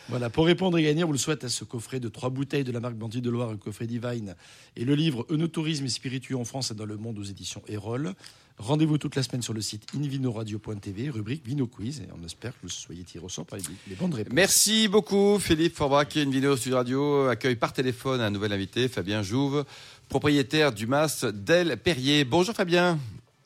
Voilà, 0.07 0.29
pour 0.29 0.45
répondre 0.45 0.77
et 0.77 0.83
gagner, 0.83 1.03
on 1.03 1.07
vous 1.07 1.13
le 1.13 1.19
souhaite 1.19 1.43
à 1.43 1.49
ce 1.49 1.65
coffret 1.65 1.99
de 1.99 2.07
trois 2.07 2.29
bouteilles 2.29 2.63
de 2.63 2.71
la 2.71 2.79
marque 2.79 2.95
Bandit 2.95 3.21
de 3.21 3.29
Loire, 3.29 3.49
un 3.49 3.57
coffret 3.57 3.87
Divine, 3.87 4.35
et 4.77 4.85
le 4.85 4.95
livre 4.95 5.25
Eunotourisme 5.29 5.85
et 5.85 5.89
spiritueux 5.89 6.37
en 6.37 6.45
France 6.45 6.71
et 6.71 6.75
dans 6.75 6.85
le 6.85 6.95
monde 6.95 7.19
aux 7.19 7.23
éditions 7.23 7.61
Erol. 7.67 8.13
Rendez-vous 8.57 8.98
toute 8.98 9.15
la 9.15 9.24
semaine 9.24 9.41
sur 9.41 9.53
le 9.53 9.62
site 9.62 9.88
invinoradio.tv, 9.95 11.10
rubrique 11.10 11.45
Vino 11.45 11.67
Quiz, 11.67 12.01
et 12.01 12.07
on 12.17 12.24
espère 12.24 12.51
que 12.53 12.60
vous 12.63 12.69
soyez 12.69 13.03
tirés 13.03 13.25
au 13.25 13.29
sort 13.29 13.45
par 13.45 13.57
les, 13.57 13.65
les 13.88 13.95
bonnes 13.95 14.13
réponses. 14.13 14.33
Merci 14.33 14.88
beaucoup, 14.88 15.39
Philippe 15.39 15.75
Forbrac. 15.75 16.15
Une 16.15 16.31
vidéo 16.31 16.55
Sud 16.55 16.74
Radio 16.74 17.27
accueille 17.27 17.55
par 17.55 17.74
téléphone 17.74 18.22
un 18.22 18.29
nouvel 18.29 18.53
invité, 18.53 18.88
Fabien 18.88 19.24
Jouve, 19.24 19.65
propriétaire 20.07 20.72
du 20.72 20.88
Mas 20.88 21.25
Del 21.25 21.77
Perrier. 21.77 22.25
Bonjour 22.25 22.53
Fabien. 22.53 23.00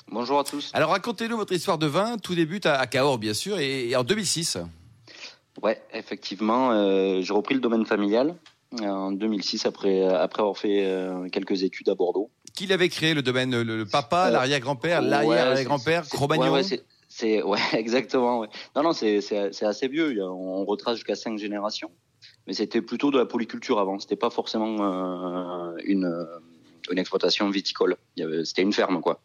Bonjour 0.10 0.40
à 0.40 0.44
tous. 0.44 0.72
Alors 0.74 0.92
racontez-nous 0.92 1.38
votre 1.38 1.54
histoire 1.54 1.78
de 1.78 1.88
vin. 1.88 2.18
Tout 2.18 2.36
débute 2.36 2.66
à, 2.66 2.80
à 2.80 2.88
Cahors, 2.88 3.18
bien 3.18 3.34
sûr, 3.34 3.60
et, 3.60 3.90
et 3.90 3.96
en 3.96 4.04
2006. 4.04 4.58
Ouais, 5.62 5.82
effectivement, 5.94 6.72
euh, 6.72 7.22
j'ai 7.22 7.34
repris 7.34 7.56
le 7.56 7.62
domaine 7.62 7.86
familial 7.86 8.36
euh, 8.82 8.86
en 8.86 9.12
2006 9.12 9.66
après 9.66 10.04
après 10.04 10.42
avoir 10.42 10.58
fait 10.58 10.86
euh, 10.86 11.30
quelques 11.30 11.64
études 11.64 11.90
à 11.90 11.96
Bordeaux. 11.96 12.30
Qui 12.58 12.66
l'avait 12.66 12.90
créé, 12.90 13.14
le 13.14 13.22
domaine 13.22 13.52
le, 13.52 13.62
le 13.78 13.86
papa, 13.86 14.32
l'arrière-grand-père, 14.32 15.04
l'arrière-grand-père, 15.04 16.08
Cro-Magnon 16.10 16.60
c'est- 17.08 17.44
ouais, 17.44 17.60
exactement. 17.74 18.40
Ouais. 18.40 18.48
Non, 18.76 18.82
non, 18.82 18.94
c'est 18.94 19.22
c'est 19.22 19.64
assez 19.64 19.88
vieux. 19.88 20.20
On 20.24 20.66
retrace 20.66 20.96
jusqu'à 20.96 21.14
cinq 21.16 21.38
générations, 21.38 21.92
mais 22.48 22.54
c'était 22.54 22.82
plutôt 22.82 23.12
de 23.12 23.20
la 23.20 23.28
polyculture 23.28 23.80
avant. 23.80 24.00
C'était 24.00 24.16
pas 24.16 24.32
forcément 24.32 24.76
euh, 24.82 25.76
une 25.86 26.12
une 26.90 26.98
exploitation 26.98 27.48
viticole. 27.52 27.96
C'était 28.44 28.64
une 28.64 28.74
ferme, 28.74 29.02
quoi. 29.02 29.20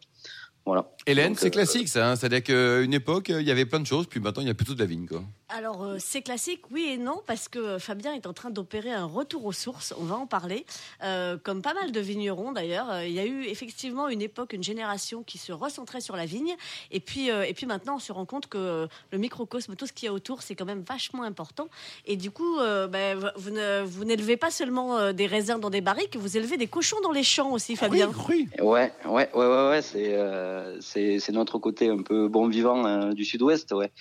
Voilà. 0.65 0.85
Hélène, 1.05 1.35
c'est 1.35 1.47
euh, 1.47 1.49
classique 1.49 1.89
ça. 1.89 2.09
hein. 2.11 2.15
C'est-à-dire 2.15 2.41
qu'à 2.43 2.79
une 2.79 2.93
époque, 2.93 3.27
il 3.29 3.41
y 3.41 3.51
avait 3.51 3.65
plein 3.65 3.81
de 3.81 3.85
choses, 3.85 4.07
puis 4.07 4.21
maintenant, 4.21 4.41
il 4.41 4.47
y 4.47 4.51
a 4.51 4.53
plutôt 4.53 4.73
de 4.73 4.79
la 4.79 4.85
vigne. 4.85 5.05
Quoi. 5.07 5.21
Alors, 5.49 5.83
euh, 5.83 5.97
c'est 5.99 6.21
classique, 6.21 6.61
oui 6.71 6.87
et 6.93 6.97
non, 6.97 7.21
parce 7.27 7.49
que 7.49 7.77
Fabien 7.79 8.13
est 8.13 8.25
en 8.25 8.31
train 8.33 8.49
d'opérer 8.49 8.91
un 8.91 9.03
retour 9.05 9.45
aux 9.45 9.51
sources. 9.51 9.93
On 9.99 10.05
va 10.05 10.15
en 10.15 10.25
parler. 10.25 10.65
Euh, 11.03 11.37
comme 11.43 11.61
pas 11.61 11.73
mal 11.73 11.91
de 11.91 11.99
vignerons, 11.99 12.53
d'ailleurs, 12.53 12.89
euh, 12.89 13.05
il 13.05 13.11
y 13.13 13.19
a 13.19 13.25
eu 13.25 13.43
effectivement 13.43 14.07
une 14.07 14.21
époque, 14.21 14.53
une 14.53 14.63
génération 14.63 15.21
qui 15.23 15.37
se 15.37 15.51
recentrait 15.51 15.99
sur 15.99 16.15
la 16.15 16.25
vigne. 16.25 16.55
Et 16.91 17.01
puis, 17.01 17.29
euh, 17.29 17.43
et 17.43 17.53
puis 17.53 17.65
maintenant, 17.65 17.95
on 17.97 17.99
se 17.99 18.13
rend 18.13 18.25
compte 18.25 18.47
que 18.47 18.57
euh, 18.57 18.87
le 19.11 19.17
microcosme, 19.17 19.75
tout 19.75 19.85
ce 19.85 19.91
qu'il 19.91 20.05
y 20.05 20.09
a 20.09 20.13
autour, 20.13 20.41
c'est 20.43 20.55
quand 20.55 20.65
même 20.65 20.83
vachement 20.87 21.23
important. 21.23 21.67
Et 22.05 22.15
du 22.15 22.31
coup, 22.31 22.57
euh, 22.59 22.87
ben, 22.87 23.19
vous 23.35 23.49
ne- 23.51 23.83
vous 23.83 24.05
n'élevez 24.05 24.37
pas 24.37 24.49
seulement 24.49 24.97
euh, 24.97 25.11
des 25.11 25.27
raisins 25.27 25.59
dans 25.59 25.69
des 25.69 25.81
barriques, 25.81 26.15
vous 26.15 26.37
élevez 26.37 26.55
des 26.55 26.67
cochons 26.67 27.01
dans 27.03 27.11
les 27.11 27.23
champs 27.23 27.51
aussi, 27.51 27.75
Fabien. 27.75 28.09
Oui, 28.29 28.47
Ouais, 28.61 28.93
ouais, 29.05 29.29
ouais, 29.33 29.45
ouais, 29.45 29.69
ouais, 29.69 29.81
c'est 29.81 30.13
euh, 30.13 30.52
c'est 30.79 31.19
c'est 31.19 31.31
notre 31.31 31.59
côté 31.59 31.89
un 31.89 32.01
peu 32.01 32.27
bon 32.27 32.47
vivant 32.47 32.85
euh, 32.85 33.13
du 33.13 33.25
Sud-Ouest, 33.25 33.71
ouais. 33.73 33.91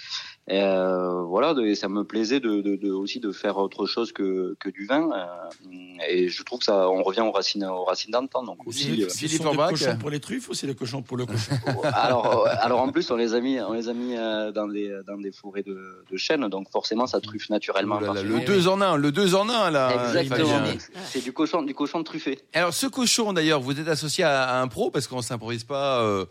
Et, 0.48 0.60
euh, 0.60 1.22
voilà, 1.22 1.54
de- 1.54 1.62
et 1.62 1.76
ça 1.76 1.88
me 1.88 2.02
plaisait 2.02 2.40
de, 2.40 2.60
de, 2.62 2.74
de- 2.74 2.90
aussi 2.90 3.20
de 3.20 3.30
faire 3.30 3.58
autre 3.58 3.86
chose 3.86 4.10
que 4.12 4.56
que 4.58 4.68
du 4.70 4.86
vin. 4.86 5.08
euh, 5.12 5.72
et 6.08 6.28
je 6.28 6.42
trouve 6.42 6.58
que 6.58 6.64
ça, 6.64 6.88
on 6.88 7.02
revient 7.04 7.20
aux 7.20 7.30
racines 7.30 7.64
aux 7.64 7.84
racines 7.84 8.10
d'antan, 8.10 8.42
donc 8.42 8.66
aussi. 8.66 9.02
euh, 9.04 9.08
Philippe 9.08 9.44
Orbach. 9.44 9.70
cochons 9.70 9.96
pour 9.98 10.10
les 10.10 10.18
truffes 10.18 10.48
ou 10.48 10.54
c'est 10.54 10.66
les 10.66 10.74
cochons 10.74 11.00
pour 11.00 11.16
le 11.16 11.26
cochon 11.26 11.52
alors, 11.94 12.46
euh, 12.48 12.50
alors 12.60 12.80
en 12.80 12.88
plus, 12.90 13.08
on 13.12 13.16
les 13.16 13.34
a 13.34 13.40
mis, 13.40 13.60
on 13.60 13.72
les 13.72 13.88
a 13.88 13.92
mis 13.92 14.16
euh, 14.16 14.50
dans 14.50 14.66
des 14.66 14.90
dans 15.06 15.16
des 15.16 15.30
forêts 15.30 15.62
de, 15.62 16.04
de 16.10 16.16
chênes, 16.16 16.48
donc 16.48 16.68
forcément, 16.72 17.06
ça 17.06 17.20
truffe 17.20 17.48
naturellement. 17.48 18.00
Là 18.00 18.08
là, 18.08 18.14
partout. 18.14 18.28
le 18.28 18.40
2 18.40 18.66
en 18.68 18.80
1, 18.80 18.96
le 18.96 19.12
2 19.12 19.34
en 19.36 19.48
1 19.48 19.70
là. 19.70 20.06
Exactement. 20.08 20.58
C'est 21.04 21.22
du 21.22 21.32
cochon, 21.32 21.62
du 21.62 21.72
cochon 21.74 22.02
truffé. 22.02 22.40
Alors 22.52 22.74
ce 22.74 22.88
cochon 22.88 23.32
d'ailleurs, 23.32 23.60
vous 23.60 23.78
êtes 23.78 23.86
associé 23.88 24.24
à, 24.24 24.42
à 24.42 24.60
un 24.60 24.66
pro 24.66 24.90
parce 24.90 25.06
qu'on 25.06 25.22
s'improvise 25.22 25.62
pas 25.62 26.00
euh, 26.00 26.24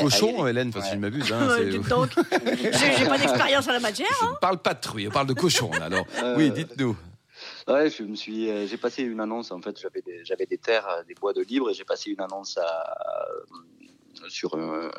cochon, 0.00 0.44
à- 0.44 0.48
Hélène, 0.50 0.70
enfin, 0.74 0.80
si 0.80 0.92
je 0.94 0.96
m'abuse. 0.98 1.30
Hein, 1.30 1.48
Euh, 1.60 1.70
j'ai 2.98 3.06
pas 3.06 3.18
d'expérience 3.18 3.49
en 3.56 3.72
la 3.72 3.80
matière. 3.80 4.08
je 4.20 4.26
ne 4.26 4.34
parle 4.40 4.58
pas 4.58 4.74
de 4.74 4.80
truie, 4.80 5.08
on 5.08 5.10
parle 5.10 5.26
de 5.26 5.34
cochon. 5.34 5.70
là, 5.72 5.86
alors, 5.86 6.04
Euh, 6.22 6.36
oui, 6.36 6.50
dites-nous. 6.50 6.96
Ouais, 7.68 7.88
je 7.90 8.02
me 8.02 8.14
suis, 8.16 8.50
euh, 8.50 8.66
j'ai 8.66 8.76
passé 8.76 9.02
une 9.02 9.20
annonce. 9.20 9.50
En 9.50 9.60
fait, 9.60 9.78
j'avais 9.80 10.02
des, 10.02 10.24
j'avais 10.24 10.46
des 10.46 10.58
terres, 10.58 10.88
euh, 10.88 11.02
des 11.04 11.14
bois 11.14 11.32
de 11.32 11.42
libre, 11.42 11.70
et 11.70 11.74
j'ai 11.74 11.84
passé 11.84 12.10
une 12.10 12.20
annonce 12.20 12.58
à, 12.58 13.26
sur 14.28 14.54
un, 14.56 14.90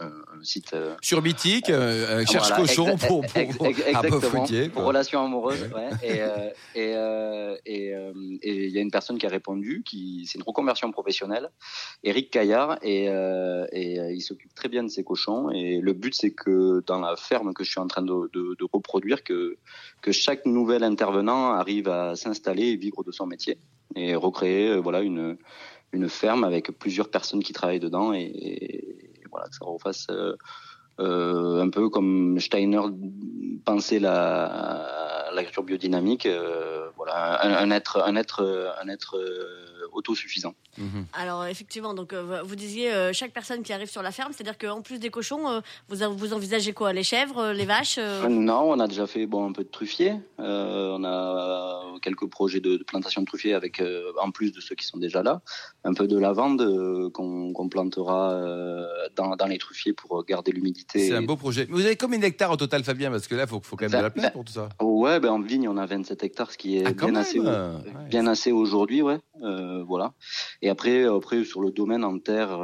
site. 0.43 0.73
euh, 0.73 0.95
Sur 1.01 1.21
Mythique, 1.21 1.69
euh, 1.69 2.21
euh, 2.21 2.25
cherche 2.25 2.49
voilà, 2.49 2.63
cochon 2.63 2.97
pour, 2.97 3.21
pour, 3.21 3.21
peu 3.21 3.65
exactement, 3.69 4.19
fruitier. 4.19 4.69
pour 4.69 4.81
quoi. 4.81 4.85
relation 4.85 5.23
amoureuse. 5.23 5.69
Ouais. 5.73 5.89
Et 6.75 7.93
il 8.43 8.69
y 8.69 8.77
a 8.77 8.81
une 8.81 8.91
personne 8.91 9.17
qui 9.17 9.25
a 9.25 9.29
répondu, 9.29 9.83
qui 9.85 10.25
c'est 10.25 10.37
une 10.37 10.43
reconversion 10.43 10.91
professionnelle, 10.91 11.49
Eric 12.03 12.31
Caillard, 12.31 12.77
et 12.81 13.05
et 13.05 13.95
il 14.13 14.21
s'occupe 14.21 14.53
très 14.53 14.69
bien 14.69 14.83
de 14.83 14.89
ses 14.89 15.03
cochons. 15.03 15.49
Et 15.51 15.79
le 15.79 15.93
but 15.93 16.13
c'est 16.15 16.31
que 16.31 16.83
dans 16.87 16.99
la 16.99 17.15
ferme 17.15 17.53
que 17.53 17.63
je 17.63 17.69
suis 17.71 17.79
en 17.79 17.87
train 17.87 18.01
de, 18.01 18.29
de, 18.33 18.55
de 18.57 18.67
reproduire, 18.71 19.23
que 19.23 19.57
que 20.01 20.11
chaque 20.11 20.45
nouvel 20.45 20.83
intervenant 20.83 21.51
arrive 21.51 21.87
à 21.89 22.15
s'installer 22.15 22.67
et 22.69 22.75
vivre 22.75 23.03
de 23.03 23.11
son 23.11 23.25
métier 23.25 23.57
et 23.95 24.15
recréer 24.15 24.77
voilà 24.77 25.01
une 25.01 25.37
une 25.93 26.09
ferme 26.09 26.43
avec 26.43 26.71
plusieurs 26.77 27.09
personnes 27.09 27.43
qui 27.43 27.53
travaillent 27.53 27.79
dedans 27.79 28.13
et, 28.13 28.97
voilà 29.29 29.47
que 29.47 29.55
ça 29.55 29.65
refasse 29.65 30.07
euh, 30.09 30.35
euh, 30.99 31.61
un 31.61 31.69
peu 31.69 31.89
comme 31.89 32.37
Steiner 32.39 32.81
pensait 33.63 33.99
la 33.99 35.20
l'agriculture 35.33 35.63
biodynamique 35.63 36.25
euh, 36.25 36.87
voilà 36.95 37.43
un, 37.43 37.53
un 37.53 37.71
être 37.71 38.01
un 38.05 38.15
être 38.15 38.75
un 38.81 38.87
être 38.87 39.17
euh, 39.17 39.87
autosuffisant. 39.93 40.53
Mhm. 40.77 41.05
Alors 41.13 41.45
effectivement, 41.45 41.93
donc 41.93 42.13
euh, 42.13 42.41
vous 42.43 42.55
disiez 42.55 42.93
euh, 42.93 43.11
chaque 43.13 43.33
personne 43.33 43.61
qui 43.61 43.73
arrive 43.73 43.89
sur 43.89 44.01
la 44.01 44.11
ferme, 44.11 44.31
c'est-à-dire 44.31 44.57
qu'en 44.57 44.81
plus 44.81 44.99
des 44.99 45.09
cochons, 45.09 45.49
euh, 45.49 45.59
vous 45.89 46.17
vous 46.17 46.33
envisagez 46.33 46.71
quoi? 46.73 46.93
Les 46.93 47.03
chèvres, 47.03 47.51
les 47.51 47.65
vaches 47.65 47.97
euh, 47.97 48.27
non 48.29 48.71
on 48.71 48.79
a 48.79 48.87
déjà 48.87 49.05
fait 49.07 49.25
bon 49.25 49.49
un 49.49 49.51
peu 49.51 49.63
de 49.63 49.69
truffier. 49.69 50.15
Euh, 50.39 50.95
on 50.97 51.03
a 51.03 51.83
quelques 52.01 52.27
projets 52.29 52.61
de, 52.61 52.77
de 52.77 52.83
plantation 52.83 53.21
de 53.21 53.27
truffier 53.27 53.53
avec 53.53 53.81
euh, 53.81 54.11
en 54.21 54.31
plus 54.31 54.51
de 54.51 54.61
ceux 54.61 54.75
qui 54.75 54.85
sont 54.85 54.97
déjà 54.97 55.21
là. 55.23 55.41
Un 55.83 55.93
peu 55.93 56.07
de 56.07 56.17
lavande 56.17 56.61
euh, 56.61 57.09
qu'on 57.09 57.69
plantera 57.69 58.31
euh, 58.31 58.85
dans, 59.15 59.35
dans 59.35 59.47
les 59.47 59.57
truffiers 59.57 59.93
pour 59.93 60.23
garder 60.25 60.51
l'humidité. 60.51 61.09
C'est 61.09 61.15
un 61.15 61.21
beau 61.21 61.35
projet. 61.35 61.67
Vous 61.69 61.85
avez 61.85 61.95
combien 61.95 62.19
d'hectares 62.19 62.51
au 62.51 62.57
total, 62.57 62.83
Fabien? 62.83 63.11
Parce 63.11 63.27
que 63.27 63.35
là, 63.35 63.43
il 63.43 63.49
faut, 63.49 63.59
faut 63.61 63.75
quand 63.75 63.89
même 63.89 63.99
de 63.99 64.03
la 64.03 64.09
place 64.09 64.31
pour 64.31 64.45
tout 64.45 64.53
ça. 64.53 64.69
Ouais, 64.81 65.19
ben 65.21 65.31
en 65.31 65.39
vigne, 65.41 65.69
on 65.69 65.77
a 65.77 65.85
27 65.85 66.23
hectares, 66.23 66.51
ce 66.51 66.57
qui 66.57 66.77
est 66.77 66.87
Ah, 66.87 66.91
bien, 66.93 67.15
assez, 67.15 67.39
Ouais. 67.39 67.47
bien 68.09 68.27
assez 68.27 68.51
aujourd'hui, 68.51 69.01
ouais. 69.01 69.19
Euh, 69.43 69.83
voilà. 69.83 70.13
Et 70.61 70.69
après, 70.69 71.05
après, 71.05 71.43
sur 71.45 71.61
le 71.61 71.71
domaine 71.71 72.03
en 72.03 72.19
terre, 72.19 72.59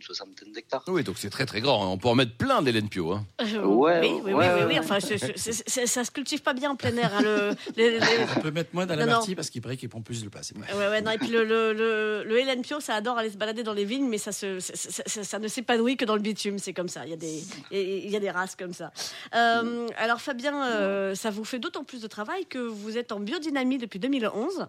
une 0.00 0.06
soixantaine 0.06 0.50
d'hectares. 0.52 0.82
Oui, 0.88 1.04
donc 1.04 1.16
c'est 1.18 1.28
très 1.28 1.44
très 1.44 1.60
grand. 1.60 1.84
hein. 1.84 1.88
On 1.88 1.98
peut 1.98 2.08
en 2.08 2.14
mettre 2.14 2.34
plein 2.36 2.62
d'Hélène 2.62 2.88
Pio. 2.88 3.12
Hein. 3.12 3.26
euh, 3.42 3.64
Ouais, 3.66 4.00
oui, 4.00 4.08
oui, 4.24 4.32
ouais, 4.32 4.32
oui, 4.32 4.32
oui, 4.32 4.60
ouais. 4.60 4.64
oui, 4.68 4.78
Enfin, 4.78 4.98
ça 5.00 6.04
se 6.04 6.10
cultive 6.10 6.40
pas 6.42 6.54
bien 6.54 6.70
en 6.70 6.76
plein 6.76 6.96
air. 6.96 7.10
hein, 7.14 7.20
le, 7.22 7.50
les- 7.76 7.98
les- 8.00 8.06
On 8.36 8.40
peut 8.40 8.50
mettre 8.50 8.70
moins 8.72 8.86
dans 8.86 8.96
la 8.96 9.04
Non, 9.04 9.12
non. 9.12 9.18
partie 9.18 9.34
parce 9.34 9.50
qu'il 9.50 9.60
paraît 9.60 9.76
qu'il 9.76 9.88
prend 9.90 10.00
plus 10.00 10.22
de 10.24 10.28
place. 10.30 10.52
Ouais, 10.56 10.88
ouais, 10.88 11.02
non, 11.02 11.10
et 11.10 11.18
puis 11.18 11.28
le, 11.28 11.44
le, 11.44 11.72
le, 11.74 12.24
le 12.24 12.38
Hélène 12.40 12.62
Pio, 12.62 12.80
ça 12.80 12.94
adore 12.94 13.18
aller 13.18 13.30
se 13.30 13.36
balader 13.36 13.62
dans 13.62 13.74
les 13.74 13.84
vignes, 13.84 14.08
mais 14.08 14.18
ça, 14.18 14.32
se, 14.32 14.58
ça, 14.60 14.72
ça- 14.74 15.02
ça- 15.06 15.24
ça 15.24 15.38
ne 15.38 15.48
s'épanouit 15.48 15.96
que 15.98 16.04
dans 16.06 16.14
le 16.16 16.22
bitume, 16.22 16.58
c'est 16.58 16.72
comme 16.72 16.88
ça. 16.88 17.04
Il 17.04 17.10
y 17.10 17.14
a 17.14 17.16
des, 17.16 17.42
il 17.70 18.10
y 18.10 18.16
a 18.16 18.20
des 18.20 18.30
races 18.30 18.56
comme 18.56 18.72
ça. 18.72 18.92
Euh, 19.34 19.86
alors 19.98 20.20
Fabien, 20.20 20.64
euh, 20.64 21.14
ça 21.14 21.30
vous 21.30 21.44
fait 21.44 21.58
d'autant 21.58 21.84
plus 21.84 22.00
de 22.00 22.06
travail 22.06 22.46
que 22.46 22.58
vous 22.58 22.96
êtes 22.96 23.12
en 23.12 23.20
biodynamie 23.20 23.78
depuis 23.78 23.98
2011. 23.98 24.66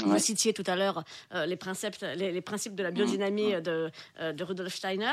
Vous 0.00 0.18
citiez 0.18 0.52
tout 0.54 0.62
à 0.66 0.74
l'heure 0.76 1.04
euh, 1.34 1.44
les, 1.46 1.56
principes, 1.56 1.96
les, 2.16 2.32
les 2.32 2.40
principes 2.40 2.74
de 2.74 2.82
la 2.82 2.90
biodynamie 2.90 3.60
de, 3.60 3.90
euh, 4.20 4.32
de 4.32 4.44
Rudolf 4.44 4.74
Steiner. 4.74 5.12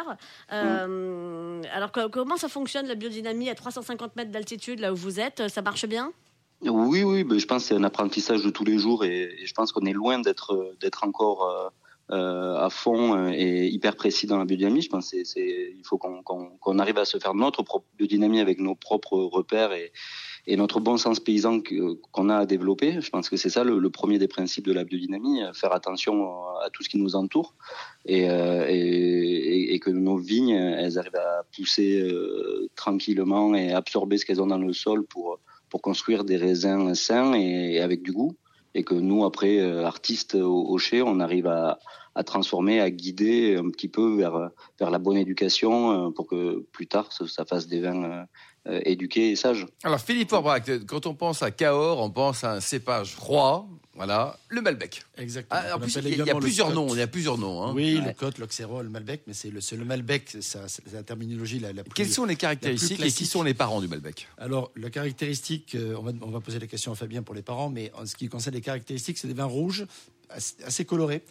Euh, 0.53 1.61
alors 1.73 1.91
co- 1.91 2.09
comment 2.09 2.37
ça 2.37 2.47
fonctionne 2.49 2.87
la 2.87 2.95
biodynamie 2.95 3.49
à 3.49 3.55
350 3.55 4.15
mètres 4.15 4.31
d'altitude 4.31 4.79
là 4.79 4.93
où 4.93 4.95
vous 4.95 5.19
êtes 5.19 5.47
Ça 5.49 5.61
marche 5.61 5.85
bien? 5.85 6.11
Oui, 6.61 7.03
oui, 7.03 7.25
je 7.39 7.45
pense 7.45 7.63
que 7.63 7.67
c'est 7.69 7.75
un 7.75 7.83
apprentissage 7.83 8.43
de 8.43 8.49
tous 8.49 8.65
les 8.65 8.77
jours 8.77 9.05
et, 9.05 9.23
et 9.41 9.45
je 9.45 9.53
pense 9.53 9.71
qu'on 9.71 9.85
est 9.85 9.93
loin 9.93 10.19
d'être 10.19 11.03
encore 11.03 11.71
à 12.09 12.69
fond 12.71 13.29
et 13.31 13.67
hyper 13.67 13.95
précis 13.95 14.27
dans 14.27 14.37
la 14.37 14.45
biodynamie. 14.45 14.81
Je 14.81 14.89
pense 14.89 15.11
que 15.11 15.17
c'est, 15.17 15.25
c'est- 15.25 15.73
il 15.77 15.83
faut 15.85 15.97
qu'on 15.97 16.79
arrive 16.79 16.97
à 16.97 17.05
se 17.05 17.17
faire 17.17 17.33
notre 17.33 17.63
propre 17.63 17.85
biodynamie 17.97 18.39
avec 18.39 18.59
nos 18.59 18.75
propres 18.75 19.17
repères 19.19 19.71
et, 19.73 19.91
et 20.51 20.57
notre 20.57 20.79
bon 20.79 20.97
sens 20.97 21.19
paysan 21.19 21.62
qu'on 22.12 22.29
a 22.29 22.38
à 22.38 22.45
développer. 22.47 23.01
Je 23.01 23.09
pense 23.12 23.29
que 23.29 23.38
c'est 23.38 23.51
ça 23.51 23.63
le, 23.63 23.89
premier 23.91 24.17
des 24.17 24.27
principes 24.27 24.65
de 24.65 24.73
la 24.73 24.83
biodynamie, 24.83 25.43
euh, 25.43 25.53
faire 25.53 25.73
attention 25.73 26.47
à 26.65 26.69
tout 26.71 26.81
ce 26.81 26.89
qui 26.89 26.97
nous 26.97 27.15
entoure 27.15 27.53
et, 28.05 28.29
euh, 28.29 28.65
et, 28.67 29.79
que 29.79 29.91
nos 29.91 30.17
vignes, 30.17 30.55
elles 30.55 30.97
arrivent 30.97 31.15
à 31.15 31.43
pousser 31.55 32.01
euh, 32.01 32.67
tranquillement 32.75 33.53
et 33.53 33.71
absorber 33.71 34.17
ce 34.17 34.25
qu'elles 34.25 34.41
ont 34.41 34.47
dans 34.47 34.57
le 34.57 34.73
sol 34.73 35.05
pour 35.05 35.39
pour 35.69 35.81
construire 35.81 36.23
des 36.23 36.38
raisins 36.38 36.93
sains 36.95 37.33
et, 37.33 37.79
avec 37.79 38.01
du 38.01 38.12
goût. 38.12 38.35
Et 38.75 38.83
que 38.83 38.93
nous, 38.93 39.25
après, 39.25 39.59
euh, 39.59 39.85
artistes 39.85 40.35
au, 40.35 40.75
au 40.75 40.79
on 41.05 41.19
arrive 41.19 41.47
à, 41.47 41.79
à 42.19 42.23
transformer, 42.25 42.82
à 42.82 42.89
guider 42.91 43.55
un 43.55 43.69
petit 43.69 43.88
peu 43.88 44.17
vers, 44.17 44.49
vers 44.77 44.91
la 44.91 44.99
bonne 44.99 45.15
éducation 45.15 46.08
euh, 46.08 46.12
pour 46.12 46.27
que 46.27 46.60
plus 46.73 46.86
tard, 46.86 47.13
ça, 47.13 47.25
ça 47.29 47.45
fasse 47.45 47.65
des 47.67 47.79
vins 47.79 48.03
euh, 48.03 48.23
euh, 48.67 48.82
éduqués 48.84 49.32
et 49.32 49.36
sages. 49.38 49.65
Alors, 49.86 50.01
Philippe 50.01 50.34
Orbrac, 50.34 50.69
quand 50.86 51.05
on 51.05 51.15
pense 51.15 51.41
à 51.43 51.49
Cahors, 51.51 51.99
on 52.01 52.10
pense 52.12 52.43
à 52.43 52.51
un 52.55 52.60
cépage 52.60 53.15
roi. 53.15 53.65
Voilà, 53.95 54.38
le 54.49 54.62
Malbec. 54.62 55.01
Exactement. 55.17 55.62
Ah, 55.65 55.75
en 55.75 55.79
plus, 55.79 55.95
il 55.95 56.03
y 56.03 56.05
a, 56.05 56.10
il 56.10 56.10
y 56.10 56.19
a 56.19 56.23
également 56.23 56.39
le 56.39 56.43
plusieurs 56.45 56.73
noms. 56.73 56.88
Il 56.93 56.99
y 56.99 57.01
a 57.01 57.08
plusieurs 57.08 57.38
noms. 57.38 57.63
hein. 57.63 57.73
Oui, 57.75 57.97
Ouais. 57.99 58.08
le 58.08 58.13
Côte, 58.13 58.38
l'Auxerrois, 58.38 58.82
le 58.84 58.89
Malbec, 58.89 59.21
mais 59.27 59.34
c'est 59.34 59.49
le, 59.49 59.86
Malbec, 59.86 60.38
c'est 60.41 60.60
la 60.93 61.03
terminologie 61.03 61.60
la, 61.60 61.71
la 61.73 61.84
plus. 61.84 61.93
Quelles 61.93 62.10
sont 62.10 62.25
les 62.25 62.36
caractéristiques 62.38 63.01
et 63.01 63.12
qui 63.12 63.25
sont 63.25 63.43
les 63.43 63.53
parents 63.53 63.82
du 63.82 63.88
Malbec? 63.88 64.27
Alors, 64.38 64.71
la 64.77 64.89
caractéristique, 64.89 65.75
on 65.97 66.01
va, 66.01 66.12
on 66.21 66.29
va 66.32 66.39
poser 66.41 66.60
la 66.60 66.67
question 66.67 66.91
à 66.93 66.95
Fabien 66.95 67.23
pour 67.23 67.36
les 67.36 67.41
parents, 67.41 67.69
mais 67.69 67.91
en 67.97 68.05
ce 68.05 68.15
qui 68.15 68.27
concerne 68.29 68.55
les 68.55 68.62
caractéristiques, 68.62 69.17
c'est 69.17 69.27
des 69.27 69.34
vins 69.34 69.43
rouges 69.45 69.86
assez, 70.29 70.85
colorés, 70.85 71.23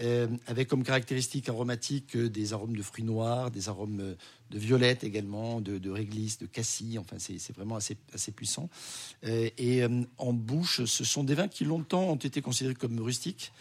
euh, 0.00 0.28
avec 0.46 0.68
comme 0.68 0.82
caractéristiques 0.82 1.48
aromatiques 1.48 2.16
euh, 2.16 2.28
des 2.28 2.52
arômes 2.52 2.76
de 2.76 2.82
fruits 2.82 3.04
noirs, 3.04 3.50
des 3.50 3.68
arômes 3.68 4.00
euh, 4.00 4.14
de 4.50 4.58
violette 4.58 5.04
également, 5.04 5.60
de, 5.60 5.90
réglisse, 5.90 6.38
de 6.38 6.46
cassis, 6.46 6.98
enfin 6.98 7.16
c'est 7.18 7.54
vraiment 7.54 7.76
assez, 7.76 8.32
puissant. 8.32 8.68
Et 9.22 9.82
en 10.18 10.32
bouche, 10.32 10.84
ce 10.84 11.04
sont 11.04 11.22
des 11.22 11.34
vins 11.34 11.46
qui 11.46 11.64
longtemps 11.64 12.10
ont 12.10 12.16
été 12.16 12.42
considérés 12.42 12.74
comme 12.74 12.98
rustiques 12.98 13.52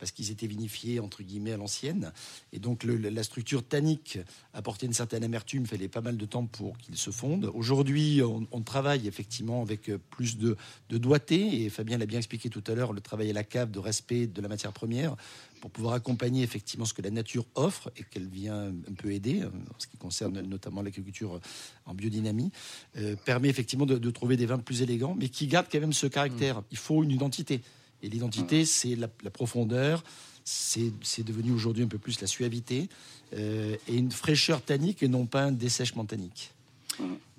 parce 0.00 0.10
qu'ils 0.10 0.30
étaient 0.30 0.46
vinifiés 0.46 0.98
entre 0.98 1.22
guillemets 1.22 1.52
à 1.52 1.56
l'ancienne. 1.56 2.12
Et 2.52 2.58
donc 2.58 2.84
la 2.84 3.22
structure 3.22 3.62
tannique 3.62 4.18
apportait 4.54 4.86
une 4.86 4.94
certaine 4.94 5.22
amertume, 5.22 5.66
fallait 5.66 5.88
pas 5.88 6.00
mal 6.00 6.16
de 6.16 6.24
temps 6.24 6.46
pour 6.46 6.76
qu'ils 6.78 6.96
se 6.96 7.10
fondent. 7.10 7.50
Aujourd'hui, 7.54 8.20
on, 8.22 8.62
travaille 8.62 9.08
effectivement 9.08 9.62
avec 9.62 9.88
euh, 9.88 9.98
plus 10.10 10.38
de, 10.38 10.56
doigté, 10.90 11.64
et 11.64 11.70
Fabien 11.70 11.98
l'a 11.98 12.06
bien 12.06 12.18
expliqué 12.18 12.48
tout 12.48 12.62
à 12.66 12.74
l'heure, 12.74 12.92
le 12.92 13.00
travail 13.00 13.30
à 13.30 13.32
la 13.32 13.42
cave 13.42 13.70
de 13.70 13.78
respect 13.78 14.26
de 14.26 14.40
la 14.40 14.48
matière 14.48 14.72
première, 14.72 15.16
pour 15.60 15.70
pouvoir 15.70 15.94
accompagner 15.94 16.42
effectivement 16.42 16.84
ce 16.84 16.94
que 16.94 17.02
la 17.02 17.10
nature 17.10 17.46
offre 17.54 17.90
et 17.96 18.04
qu'elle 18.04 18.28
vient 18.28 18.68
un 18.68 18.94
peu 18.96 19.12
aider, 19.12 19.42
euh, 19.42 19.48
en 19.48 19.78
ce 19.78 19.86
qui 19.86 19.96
concerne 19.96 20.40
notamment 20.40 20.82
l'agriculture 20.82 21.40
en 21.86 21.94
biodynamie, 21.94 22.52
euh, 22.96 23.16
permet 23.24 23.48
effectivement 23.48 23.86
de, 23.86 23.98
de 23.98 24.10
trouver 24.10 24.36
des 24.36 24.46
vins 24.46 24.58
plus 24.58 24.82
élégants, 24.82 25.16
mais 25.18 25.28
qui 25.28 25.46
gardent 25.46 25.68
quand 25.70 25.80
même 25.80 25.92
ce 25.92 26.06
caractère. 26.06 26.62
Il 26.70 26.78
faut 26.78 27.02
une 27.02 27.10
identité. 27.10 27.62
Et 28.02 28.08
l'identité, 28.08 28.64
c'est 28.64 28.96
la, 28.96 29.08
la 29.22 29.30
profondeur, 29.30 30.02
c'est 30.44 31.22
devenu 31.22 31.52
aujourd'hui 31.52 31.84
un 31.84 31.88
peu 31.88 31.98
plus 31.98 32.20
la 32.20 32.26
suavité 32.26 32.88
et 33.36 33.78
une 33.88 34.10
fraîcheur 34.10 34.62
tannique 34.62 35.02
et 35.02 35.08
non 35.08 35.26
pas 35.26 35.42
un 35.44 35.52
dessèchement 35.52 36.04
tannique. 36.04 36.52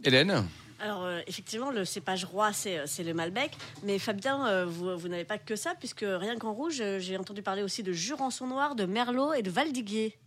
Hélène 0.04 0.46
alors, 0.84 1.08
effectivement, 1.28 1.70
le 1.70 1.86
cépage 1.86 2.26
roi, 2.26 2.54
c'est 2.54 3.04
le 3.04 3.14
Malbec. 3.14 3.56
Mais 3.84 4.00
Fabien, 4.00 4.66
vous, 4.66 4.98
vous 4.98 5.08
n'avez 5.10 5.26
pas 5.26 5.38
que 5.38 5.56
ça, 5.56 5.76
puisque 5.78 6.04
rien 6.04 6.40
qu'en 6.40 6.54
rouge, 6.54 6.82
j'ai 6.98 7.18
entendu 7.18 7.44
parler 7.44 7.62
aussi 7.62 7.84
de 7.84 7.92
Jurançon 7.92 8.48
Noir, 8.48 8.74
de 8.74 8.86
Merlot 8.86 9.34
et 9.34 9.44
de 9.44 9.52
Valdiguier. 9.52 10.18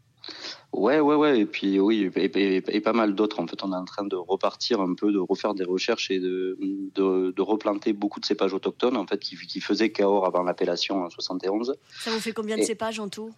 Ouais, 0.72 0.98
ouais, 0.98 1.14
ouais. 1.14 1.40
Et 1.40 1.46
puis 1.46 1.78
oui, 1.78 2.10
et, 2.16 2.80
pas 2.80 2.92
mal 2.92 3.14
d'autres. 3.14 3.40
En 3.40 3.46
fait, 3.46 3.62
on 3.62 3.72
est 3.72 3.76
en 3.76 3.84
train 3.84 4.04
de 4.04 4.16
repartir 4.16 4.80
un 4.80 4.94
peu, 4.94 5.12
de 5.12 5.18
refaire 5.18 5.54
des 5.54 5.64
recherches 5.64 6.10
et 6.10 6.18
de, 6.18 6.58
de, 6.94 7.42
replanter 7.42 7.92
beaucoup 7.92 8.20
de 8.20 8.26
cépages 8.26 8.54
autochtones, 8.54 8.96
en 8.96 9.06
fait, 9.06 9.18
qui, 9.18 9.36
qui 9.36 9.60
faisaient 9.60 9.90
Cahors 9.90 10.26
avant 10.26 10.42
l'appellation 10.42 11.04
en 11.04 11.10
71. 11.10 11.76
Ça 12.00 12.10
vous 12.10 12.20
fait 12.20 12.32
combien 12.32 12.56
de 12.56 12.62
cépages 12.62 12.98
en 12.98 13.08
tout? 13.08 13.32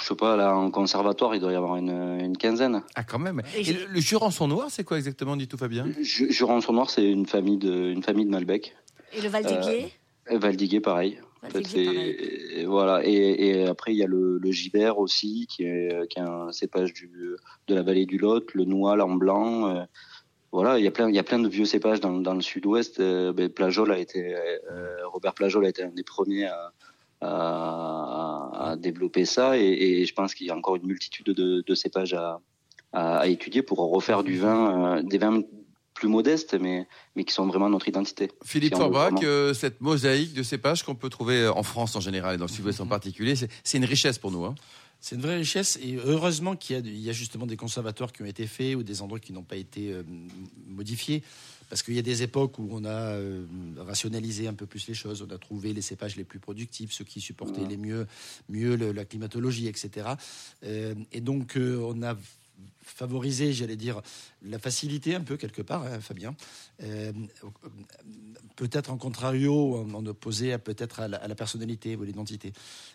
Je 0.00 0.06
sais 0.06 0.14
pas, 0.14 0.36
là, 0.36 0.56
en 0.56 0.70
conservatoire, 0.70 1.34
il 1.34 1.40
doit 1.40 1.52
y 1.52 1.56
avoir 1.56 1.76
une, 1.76 2.18
une 2.20 2.36
quinzaine. 2.36 2.82
Ah, 2.94 3.04
quand 3.04 3.18
même. 3.18 3.42
Et, 3.54 3.72
le, 3.72 4.00
Jurançon 4.00 4.48
Noir, 4.48 4.66
c'est 4.70 4.84
quoi 4.84 4.96
exactement, 4.96 5.36
dit 5.36 5.48
tout 5.48 5.56
Fabien? 5.58 5.86
Jurançon 6.00 6.72
Noir, 6.72 6.90
c'est 6.90 7.04
une 7.04 7.26
famille 7.26 7.58
de, 7.58 7.90
une 7.90 8.02
famille 8.02 8.24
de 8.24 8.30
Malbec. 8.30 8.74
Et 9.12 9.20
le 9.20 9.28
Valdiguier 9.28 9.92
euh, 10.30 10.38
Valdiguier, 10.38 10.80
pareil 10.80 11.18
et, 11.74 12.64
voilà. 12.66 13.02
Et, 13.04 13.66
après, 13.66 13.92
il 13.92 13.98
y 13.98 14.02
a 14.02 14.06
le, 14.06 14.38
le 14.38 14.52
Gibert 14.52 14.98
aussi, 14.98 15.46
qui 15.48 15.64
est, 15.64 16.08
qui 16.08 16.18
est 16.18 16.22
un 16.22 16.52
cépage 16.52 16.92
du, 16.92 17.10
de 17.68 17.74
la 17.74 17.82
vallée 17.82 18.06
du 18.06 18.18
Lot, 18.18 18.54
le 18.54 18.64
Noir 18.64 18.98
en 19.04 19.14
blanc. 19.14 19.68
Euh, 19.68 19.84
voilà, 20.52 20.78
il 20.78 20.84
y 20.84 20.88
a 20.88 20.90
plein, 20.90 21.08
il 21.08 21.14
y 21.14 21.18
a 21.18 21.22
plein 21.22 21.38
de 21.38 21.48
vieux 21.48 21.64
cépages 21.64 22.00
dans, 22.00 22.18
dans 22.18 22.34
le 22.34 22.40
sud-ouest. 22.40 23.00
Euh, 23.00 23.32
ben, 23.32 23.48
Plajol 23.48 23.92
a 23.92 23.98
été, 23.98 24.34
euh, 24.34 24.96
Robert 25.06 25.34
Plajol 25.34 25.66
a 25.66 25.68
été 25.68 25.82
un 25.82 25.90
des 25.90 26.04
premiers 26.04 26.46
à, 26.46 26.72
à, 27.20 28.70
à 28.70 28.76
développer 28.76 29.24
ça, 29.24 29.56
et, 29.58 30.04
je 30.04 30.14
pense 30.14 30.34
qu'il 30.34 30.46
y 30.46 30.50
a 30.50 30.56
encore 30.56 30.76
une 30.76 30.86
multitude 30.86 31.26
de, 31.26 31.62
de 31.66 31.74
cépages 31.74 32.14
à, 32.14 32.40
à, 32.92 33.26
étudier 33.26 33.62
pour 33.62 33.78
refaire 33.78 34.22
du 34.22 34.38
vin, 34.38 35.02
des 35.02 35.18
vins 35.18 35.42
plus 35.96 36.08
modestes, 36.08 36.54
mais, 36.54 36.86
mais 37.16 37.24
qui 37.24 37.32
sont 37.32 37.46
vraiment 37.46 37.68
notre 37.68 37.88
identité. 37.88 38.30
Philippe 38.44 38.76
Forbrac, 38.76 39.22
euh, 39.24 39.54
cette 39.54 39.80
mosaïque 39.80 40.34
de 40.34 40.42
cépages 40.42 40.84
qu'on 40.84 40.94
peut 40.94 41.08
trouver 41.08 41.48
en 41.48 41.62
France 41.62 41.96
en 41.96 42.00
général 42.00 42.34
et 42.34 42.38
dans 42.38 42.44
le 42.44 42.50
sud-ouest 42.50 42.80
en 42.80 42.84
mhm. 42.84 42.90
particulier, 42.90 43.34
c'est 43.34 43.78
une 43.78 43.84
richesse 43.84 44.18
pour 44.18 44.30
nous. 44.30 44.44
Hein. 44.44 44.54
C'est 45.00 45.16
une 45.16 45.22
vraie 45.22 45.38
richesse 45.38 45.78
et 45.82 45.96
heureusement 46.04 46.54
qu'il 46.54 46.86
y, 46.86 47.00
y, 47.00 47.10
a 47.10 47.12
justement 47.12 47.46
des 47.46 47.56
conservateurs 47.56 48.12
qui 48.12 48.22
ont 48.22 48.26
été 48.26 48.46
faits 48.46 48.76
ou 48.76 48.82
des 48.82 49.02
endroits 49.02 49.20
qui 49.20 49.32
n'ont 49.32 49.42
pas 49.42 49.56
été 49.56 49.92
euh, 49.92 50.02
modifiés. 50.68 51.22
Parce 51.68 51.82
qu'il 51.82 51.94
y 51.94 51.98
a 51.98 52.02
des 52.02 52.22
époques 52.22 52.60
où 52.60 52.68
on 52.70 52.84
a 52.84 53.14
euh, 53.14 53.44
rationalisé 53.78 54.46
un 54.46 54.54
peu 54.54 54.66
plus 54.66 54.86
les 54.86 54.94
choses, 54.94 55.26
on 55.28 55.34
a 55.34 55.38
trouvé 55.38 55.72
les 55.72 55.82
cépages 55.82 56.14
les 56.16 56.24
plus 56.24 56.38
productifs, 56.38 56.92
ceux 56.92 57.04
qui 57.04 57.20
supportaient 57.20 57.66
les 57.66 57.76
mieux, 57.76 58.06
mieux 58.48 58.76
la 58.76 59.04
climatologie, 59.04 59.66
etc. 59.66 60.10
et 60.62 61.20
donc 61.20 61.56
on 61.56 62.04
a 62.04 62.14
favoriser, 62.86 63.52
j'allais 63.52 63.76
dire, 63.76 64.00
la 64.42 64.58
facilité 64.58 65.14
un 65.14 65.20
peu 65.20 65.36
quelque 65.36 65.62
part, 65.62 65.84
hein, 65.84 66.00
Fabien. 66.00 66.34
Euh, 66.82 67.12
peut-être 68.54 68.90
en 68.90 68.96
contrario, 68.96 69.86
en, 69.92 70.06
opposé 70.06 70.52
à 70.52 70.58
peut-être 70.58 71.00
à, 71.00 71.08
la 71.08 71.34
personnalité 71.34 71.96
ou 71.96 72.04
l'identité. 72.04 72.52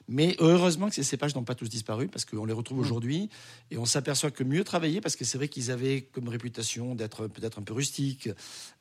Mais 0.08 0.36
heureusement 0.40 0.90
que 0.90 0.96
ces 0.96 1.04
cépages 1.04 1.36
n'ont 1.36 1.44
pas 1.44 1.56
tous 1.56 1.70
disparu 1.70 2.08
parce 2.08 2.26
qu'on 2.26 2.46
les 2.46 2.54
retrouve 2.54 2.78
mmh. 2.78 2.82
aujourd'hui 2.82 3.30
et 3.70 3.78
on 3.78 3.86
s'aperçoit 3.86 4.32
que 4.32 4.44
mieux 4.44 4.64
travailler 4.64 5.02
parce 5.02 5.16
que 5.16 5.26
c'est 5.26 5.38
vrai 5.38 5.50
qu'ils 5.50 5.72
avaient 5.72 6.02
comme 6.02 6.30
réputation 6.30 6.96
d'être 6.96 7.28
peut-être 7.28 7.60
un 7.60 7.64
peu 7.64 7.74
rustiques, 7.74 8.30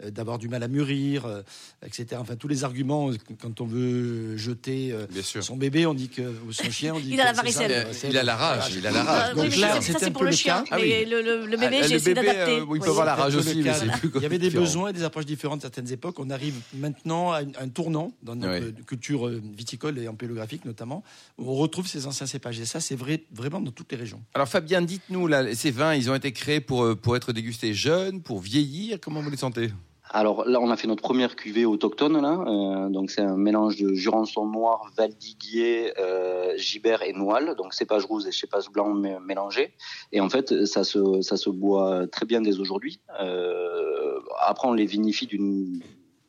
euh, 0.02 0.10
d'avoir 0.10 0.38
du 0.38 0.48
mal 0.48 0.62
à 0.62 0.68
mûrir, 0.68 1.26
euh, 1.26 1.42
etc. 1.84 2.16
Enfin 2.18 2.36
tous 2.36 2.48
les 2.48 2.64
arguments 2.64 3.10
quand 3.40 3.60
on 3.60 3.66
veut 3.66 4.36
jeter 4.36 4.94
son 5.22 5.56
bébé, 5.56 5.86
on 5.86 5.94
dit 5.94 6.08
que 6.08 6.22
ou 6.46 6.52
son 6.52 6.70
chien, 6.70 6.94
on 6.94 7.00
dit 7.00 7.10
il 7.12 7.20
a 7.20 7.24
la 7.24 7.32
varicelle. 7.32 7.88
Il, 8.04 8.16
a 8.16 8.22
la 8.22 8.36
rage, 8.36 8.74
il 8.74 8.86
a 8.86 8.90
la 8.90 9.02
rage. 9.02 9.34
Donc 9.34 9.56
là, 9.56 9.80
c'est 9.80 10.02
un 10.02 10.10
peu 10.10 10.24
le 10.24 10.32
chien. 10.32 10.64
Ah 10.70 10.78
le, 11.04 11.56
bébé, 11.56 11.80
ah, 11.82 11.86
j'ai 11.86 11.96
essayé 11.96 12.14
d'adapter. 12.14 12.58
il 12.58 12.80
peut 12.80 12.90
avoir 12.90 13.06
la 13.06 13.14
rage 13.14 13.36
aussi, 13.36 13.62
mais 13.62 13.72
c'est 13.74 13.90
plus 13.98 14.10
Il 14.14 14.22
y 14.22 14.26
avait 14.26 14.38
des 14.38 14.50
besoins 14.50 14.90
et 14.90 14.92
des 14.92 15.02
approches 15.02 15.26
différentes 15.26 15.60
à 15.60 15.62
certaines 15.62 15.92
époques. 15.92 16.18
On 16.18 16.30
arrive 16.30 16.54
maintenant 16.74 17.32
à 17.32 17.40
un 17.40 17.68
tournant 17.68 18.12
dans 18.22 18.36
notre 18.36 18.70
culture 18.84 19.28
euh, 19.28 19.40
viticole 19.56 19.98
et 19.98 20.08
empélographique 20.08 20.64
notamment, 20.64 21.02
où 21.38 21.50
on 21.50 21.54
retrouve 21.54 21.86
ces 21.86 22.06
anciens 22.06 22.26
cépages. 22.26 22.60
Et 22.60 22.64
ça, 22.64 22.80
c'est 22.80 22.96
vrai 22.96 23.24
vraiment 23.32 23.60
dans 23.60 23.70
toutes 23.70 23.92
les 23.92 23.98
régions. 23.98 24.20
Alors 24.34 24.48
Fabien, 24.48 24.82
dites-nous, 24.82 25.28
ces 25.54 25.70
vins, 25.70 25.94
ils 25.94 26.10
ont 26.10 26.14
été 26.14 26.32
créés 26.32 26.60
pour, 26.60 26.84
euh, 26.84 26.94
pour 26.94 27.16
être 27.16 27.32
dégustés 27.32 27.74
jeunes, 27.74 28.22
pour 28.22 28.40
vieillir? 28.40 28.98
Comment 29.00 29.20
vous 29.20 29.30
les 29.30 29.36
sentez? 29.36 29.70
Alors 30.12 30.44
là, 30.44 30.58
on 30.60 30.70
a 30.70 30.76
fait 30.76 30.88
notre 30.88 31.02
première 31.02 31.36
cuvée 31.36 31.64
autochtone 31.64 32.20
là. 32.20 32.44
Euh, 32.46 32.88
donc 32.88 33.10
c'est 33.10 33.22
un 33.22 33.36
mélange 33.36 33.76
de 33.76 33.94
Jurançon 33.94 34.44
noir, 34.44 34.90
Valdiguier, 34.96 35.92
euh, 36.00 36.56
Gibert 36.56 37.02
et 37.02 37.12
Noile. 37.12 37.54
Donc 37.56 37.74
cépage 37.74 38.04
rouge 38.04 38.26
et 38.26 38.32
cépage 38.32 38.70
blanc 38.70 38.92
mélangés. 38.92 39.74
Et 40.10 40.20
en 40.20 40.28
fait, 40.28 40.66
ça 40.66 40.82
se 40.82 41.22
ça 41.22 41.36
se 41.36 41.48
boit 41.48 42.08
très 42.08 42.26
bien 42.26 42.40
dès 42.40 42.58
aujourd'hui. 42.58 43.00
Euh, 43.20 44.18
après, 44.40 44.66
on 44.66 44.72
les 44.72 44.86
vinifie 44.86 45.26
d'une 45.26 45.80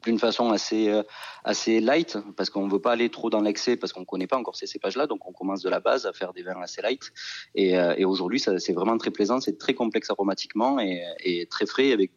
d'une 0.03 0.19
façon 0.19 0.51
assez 0.51 0.89
euh, 0.89 1.03
assez 1.43 1.79
light 1.79 2.17
parce 2.35 2.49
qu'on 2.49 2.67
veut 2.67 2.81
pas 2.81 2.91
aller 2.91 3.09
trop 3.09 3.29
dans 3.29 3.41
l'excès 3.41 3.77
parce 3.77 3.93
qu'on 3.93 4.05
connaît 4.05 4.27
pas 4.27 4.37
encore 4.37 4.55
ces 4.55 4.67
cépages 4.67 4.95
là 4.95 5.07
donc 5.07 5.27
on 5.27 5.31
commence 5.31 5.61
de 5.61 5.69
la 5.69 5.79
base 5.79 6.05
à 6.05 6.13
faire 6.13 6.33
des 6.33 6.43
vins 6.43 6.59
assez 6.61 6.81
light 6.81 7.11
et, 7.55 7.77
euh, 7.77 7.93
et 7.97 8.05
aujourd'hui 8.05 8.39
c'est 8.39 8.73
vraiment 8.73 8.97
très 8.97 9.11
plaisant 9.11 9.39
c'est 9.39 9.57
très 9.57 9.73
complexe 9.73 10.09
aromatiquement 10.09 10.79
et, 10.79 11.03
et 11.23 11.45
très 11.45 11.65
frais 11.65 11.91
avec 11.91 12.11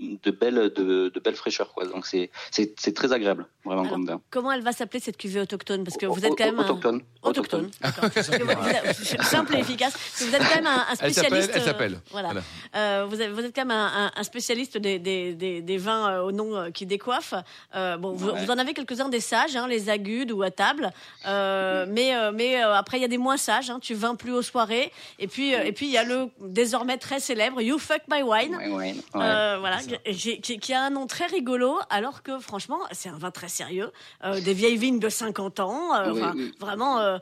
de 0.00 0.30
belles 0.30 0.72
de, 0.74 1.08
de 1.08 1.20
belles 1.20 1.36
fraîcheurs 1.36 1.72
quoi. 1.72 1.86
Donc 1.86 2.06
c'est 2.06 2.30
c'est 2.50 2.94
très 2.94 3.12
agréable 3.12 3.46
vraiment 3.64 3.86
comme 3.86 4.06
vin. 4.06 4.20
Comment 4.30 4.52
elle 4.52 4.62
va 4.62 4.72
s'appeler 4.72 5.00
cette 5.00 5.16
cuvée 5.16 5.40
autochtone? 5.40 5.84
Parce 5.84 5.96
que 5.96 6.06
vous 6.06 6.24
êtes 6.24 6.36
quand 6.36 6.46
même 6.46 6.58
autochtone. 6.58 7.02
Un... 7.22 7.28
Autochtone. 7.28 7.70
Simple 9.22 9.56
et 9.56 9.60
efficace. 9.60 9.94
Vous 10.18 10.34
êtes 10.34 10.42
quand 10.42 10.54
même 10.56 10.66
un, 10.66 10.94
spécialiste. 10.94 11.50
Elle 11.54 11.62
s'appelle. 11.62 11.94
Euh, 11.94 12.10
voilà. 12.10 12.32
Euh, 12.74 13.06
vous, 13.08 13.20
êtes, 13.20 13.30
vous 13.30 13.40
êtes 13.40 13.54
quand 13.54 13.64
même 13.64 13.76
un, 13.76 14.10
un 14.14 14.22
spécialiste 14.22 14.78
des, 14.78 14.98
des, 14.98 15.34
des, 15.34 15.60
des, 15.60 15.76
vins 15.76 16.10
euh, 16.10 16.22
au 16.22 16.32
nom 16.32 16.70
qui 16.72 16.86
décoiffent. 16.86 17.34
Euh, 17.74 17.96
bon, 17.96 18.12
vous, 18.12 18.30
vous, 18.34 18.50
en 18.50 18.58
avez 18.58 18.72
quelques-uns 18.72 19.08
des 19.08 19.20
sages, 19.20 19.56
hein, 19.56 19.66
les 19.68 19.90
agudes 19.90 20.32
ou 20.32 20.42
à 20.42 20.50
table. 20.50 20.90
Euh, 21.26 21.86
mais 21.88 22.12
mais 22.32 22.60
après 22.60 22.98
il 22.98 23.02
y 23.02 23.04
a 23.04 23.08
des 23.08 23.18
moins 23.18 23.36
sages. 23.36 23.70
Hein, 23.70 23.78
tu 23.80 23.94
vins 23.94 24.14
plus 24.14 24.32
aux 24.32 24.42
soirées. 24.42 24.92
Et 25.18 25.26
puis 25.26 25.52
et 25.52 25.72
puis 25.72 25.86
il 25.86 25.92
y 25.92 25.98
a 25.98 26.04
le 26.04 26.28
désormais 26.40 26.96
très 26.96 27.20
célèbre 27.20 27.60
You 27.60 27.78
Fuck 27.78 28.02
My 28.10 28.22
Wine. 28.22 28.56
My 28.56 28.72
wine. 28.72 29.02
voilà 29.12 29.78
qui, 30.04 30.72
a 30.72 30.82
un 30.82 30.90
nom 30.90 31.06
très 31.06 31.26
rigolo, 31.26 31.78
alors 31.90 32.22
que 32.22 32.38
franchement, 32.38 32.78
c'est 32.92 33.08
un 33.08 33.18
vin 33.18 33.30
très 33.30 33.48
sérieux. 33.48 33.90
Euh, 34.24 34.40
des 34.40 34.54
vieilles 34.54 34.76
vignes 34.76 34.98
de 34.98 35.08
50 35.08 35.60
ans. 35.60 35.94
Euh, 35.94 36.32
vraiment, 36.58 37.00
euh, 37.00 37.18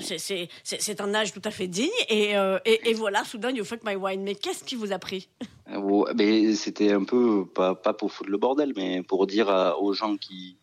c'est 0.00 1.00
un 1.00 1.14
âge 1.14 1.32
tout 1.32 1.42
à 1.44 1.50
fait 1.50 1.66
digne. 1.66 1.90
Et, 2.08 2.34
et, 2.64 2.94
voilà, 2.94 3.24
soudain, 3.24 3.50
you 3.50 3.64
fuck 3.64 3.80
my 3.84 3.96
wine. 3.96 4.22
Mais 4.22 4.34
qu'est-ce 4.34 4.64
qui 4.64 4.74
vous 4.74 4.92
a 4.92 4.98
pris? 4.98 5.28
C'était 6.54 6.92
un 6.92 7.04
peu, 7.04 7.46
pas, 7.46 7.74
pas 7.74 7.94
pour 7.94 8.12
foutre 8.12 8.30
le 8.30 8.38
bordel, 8.38 8.72
mais 8.76 9.02
pour 9.02 9.26
dire 9.26 9.76
aux 9.80 9.92
gens 9.92 10.16
qui 10.16 10.56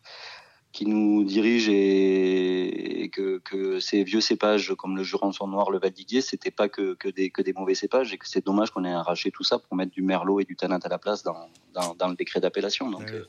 qui 0.72 0.86
nous 0.86 1.24
dirige 1.24 1.68
et, 1.68 3.10
que, 3.12 3.38
que, 3.38 3.80
ces 3.80 4.04
vieux 4.04 4.20
cépages 4.20 4.72
comme 4.78 4.96
le 4.96 5.02
Jurançon 5.02 5.48
noir, 5.48 5.70
le 5.70 5.78
Valdiguier, 5.78 6.20
c'était 6.20 6.52
pas 6.52 6.68
que, 6.68 6.94
que, 6.94 7.08
des, 7.08 7.30
que 7.30 7.42
des 7.42 7.52
mauvais 7.52 7.74
cépages 7.74 8.12
et 8.12 8.18
que 8.18 8.28
c'est 8.28 8.44
dommage 8.44 8.70
qu'on 8.70 8.84
ait 8.84 8.92
arraché 8.92 9.32
tout 9.32 9.42
ça 9.42 9.58
pour 9.58 9.76
mettre 9.76 9.90
du 9.90 10.02
Merlot 10.02 10.38
et 10.38 10.44
du 10.44 10.54
Tanat 10.54 10.78
à 10.84 10.88
la 10.88 10.98
place 10.98 11.24
dans, 11.24 11.48
dans, 11.74 11.94
dans 11.94 12.08
le 12.08 12.14
décret 12.14 12.40
d'appellation. 12.40 12.88
Donc, 12.88 13.10
euh, 13.10 13.24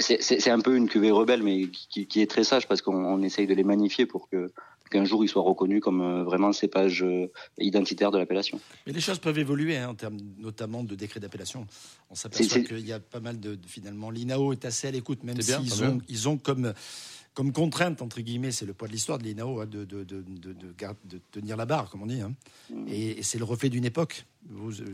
c'est 0.00 0.50
un 0.50 0.60
peu 0.60 0.74
une 0.74 0.88
cuvée 0.88 1.10
rebelle, 1.10 1.42
mais 1.42 1.68
qui, 1.68 2.06
qui 2.06 2.22
est 2.22 2.30
très 2.30 2.44
sage 2.44 2.66
parce 2.66 2.80
qu'on 2.80 3.22
essaye 3.22 3.46
de 3.46 3.54
les 3.54 3.64
magnifier 3.64 4.06
pour 4.06 4.30
que 4.30 4.50
qu'un 4.88 5.04
jour 5.04 5.24
il 5.24 5.28
soit 5.28 5.42
reconnu 5.42 5.80
comme 5.80 6.00
euh, 6.00 6.24
vraiment 6.24 6.52
cépage 6.52 7.02
euh, 7.02 7.30
identitaire 7.58 8.10
de 8.10 8.18
l'appellation. 8.18 8.60
Mais 8.86 8.92
les 8.92 9.00
choses 9.00 9.18
peuvent 9.18 9.38
évoluer 9.38 9.76
hein, 9.76 9.90
en 9.90 9.94
termes 9.94 10.18
notamment 10.38 10.84
de 10.84 10.94
décret 10.94 11.20
d'appellation. 11.20 11.66
On 12.10 12.14
s'aperçoit 12.14 12.60
qu'il 12.60 12.86
y 12.86 12.92
a 12.92 13.00
pas 13.00 13.20
mal 13.20 13.40
de, 13.40 13.58
finalement 13.66 14.10
l'INAO 14.10 14.52
est 14.52 14.64
assez 14.64 14.88
à 14.88 14.90
l'écoute, 14.90 15.24
même 15.24 15.40
s'ils 15.40 15.84
ont, 15.84 16.00
ils 16.08 16.28
ont 16.28 16.36
comme 16.36 16.72
comme 17.38 17.52
contrainte, 17.52 18.02
entre 18.02 18.20
guillemets, 18.20 18.50
c'est 18.50 18.66
le 18.66 18.74
poids 18.74 18.88
de 18.88 18.92
l'histoire 18.92 19.16
de 19.16 19.22
l'INAO, 19.22 19.60
hein, 19.60 19.66
de, 19.66 19.84
de, 19.84 20.02
de, 20.02 20.24
de, 20.24 21.20
tenir 21.30 21.56
la 21.56 21.66
barre, 21.66 21.88
comme 21.88 22.02
on 22.02 22.06
dit. 22.06 22.20
Hein. 22.20 22.34
Mm. 22.68 22.88
Et, 22.88 23.22
c'est 23.22 23.38
le 23.38 23.44
reflet 23.44 23.68
d'une 23.68 23.84
époque. 23.84 24.26
Vous, 24.50 24.80
euh, 24.80 24.86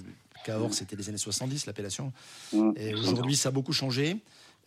Cahors, 0.44 0.74
c'était 0.74 0.94
les 0.94 1.09
années 1.09 1.16
70, 1.16 1.64
l'appellation. 1.64 2.12
Mm. 2.52 2.72
Et 2.76 2.94
aujourd'hui, 2.94 3.35
ça 3.35 3.48
a 3.48 3.52
beaucoup 3.52 3.72
changé. 3.72 4.18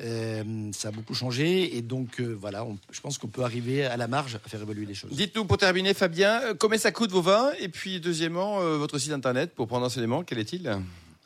Euh, 0.04 0.44
ça 0.74 0.90
a 0.90 0.92
beaucoup 0.92 1.16
changé 1.16 1.76
et 1.76 1.82
donc 1.82 2.20
euh, 2.20 2.38
voilà, 2.40 2.68
je 2.92 3.02
pense 3.02 3.18
qu'on 3.18 3.30
peut 3.30 3.42
arriver 3.42 3.84
à 3.84 3.98
la 3.98 4.08
marge 4.08 4.36
à 4.36 4.50
faire 4.50 4.62
évoluer 4.62 4.86
les 4.86 4.94
choses. 4.94 5.12
Dites-nous 5.12 5.46
pour 5.46 5.58
terminer, 5.58 5.96
Fabien, 5.96 6.40
euh, 6.44 6.54
combien 6.54 6.78
ça 6.78 6.92
coûte 6.92 7.12
vos 7.12 7.24
vins 7.24 7.50
Et 7.60 7.68
puis 7.68 8.00
deuxièmement, 8.00 8.60
votre 8.78 9.00
site 9.00 9.12
internet 9.12 9.56
pour 9.56 9.68
prendre 9.68 9.86
enseignement, 9.88 10.24
quel 10.24 10.38
est-il? 10.38 10.72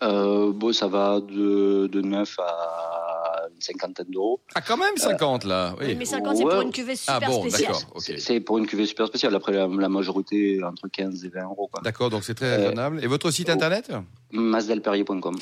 Bon, 0.02 0.74
ça 0.74 0.88
va 0.88 1.20
de, 1.20 1.88
de 1.88 2.02
9 2.02 2.40
à 2.40 3.48
une 3.54 3.62
cinquantaine 3.62 4.08
d'euros. 4.10 4.40
Ah, 4.56 4.62
quand 4.62 4.78
même 4.78 4.96
50 4.96 5.44
là 5.44 5.76
oui. 5.80 5.96
Mais 5.96 6.06
50, 6.06 6.38
c'est 6.38 6.44
pour 6.44 6.62
une 6.62 6.72
cuvée 6.72 6.96
super 6.96 7.20
ah, 7.22 7.28
bon, 7.28 7.42
spéciale. 7.42 7.76
C'est 8.18 8.40
pour 8.40 8.58
une 8.58 8.68
cuvée 8.68 8.86
super 8.86 9.08
spéciale. 9.08 9.36
Après, 9.36 9.52
la, 9.52 9.68
majorité, 9.68 10.64
entre 10.64 10.88
15 10.88 11.26
et 11.26 11.30
20 11.30 11.44
euros. 11.44 11.70
D'accord, 11.84 12.10
donc 12.10 12.24
c'est 12.24 12.36
très 12.36 12.56
raisonnable. 12.56 13.04
Et 13.04 13.08
votre 13.08 13.32
site 13.32 13.50
internet? 13.50 13.92
masdelperrier.com. 14.32 15.38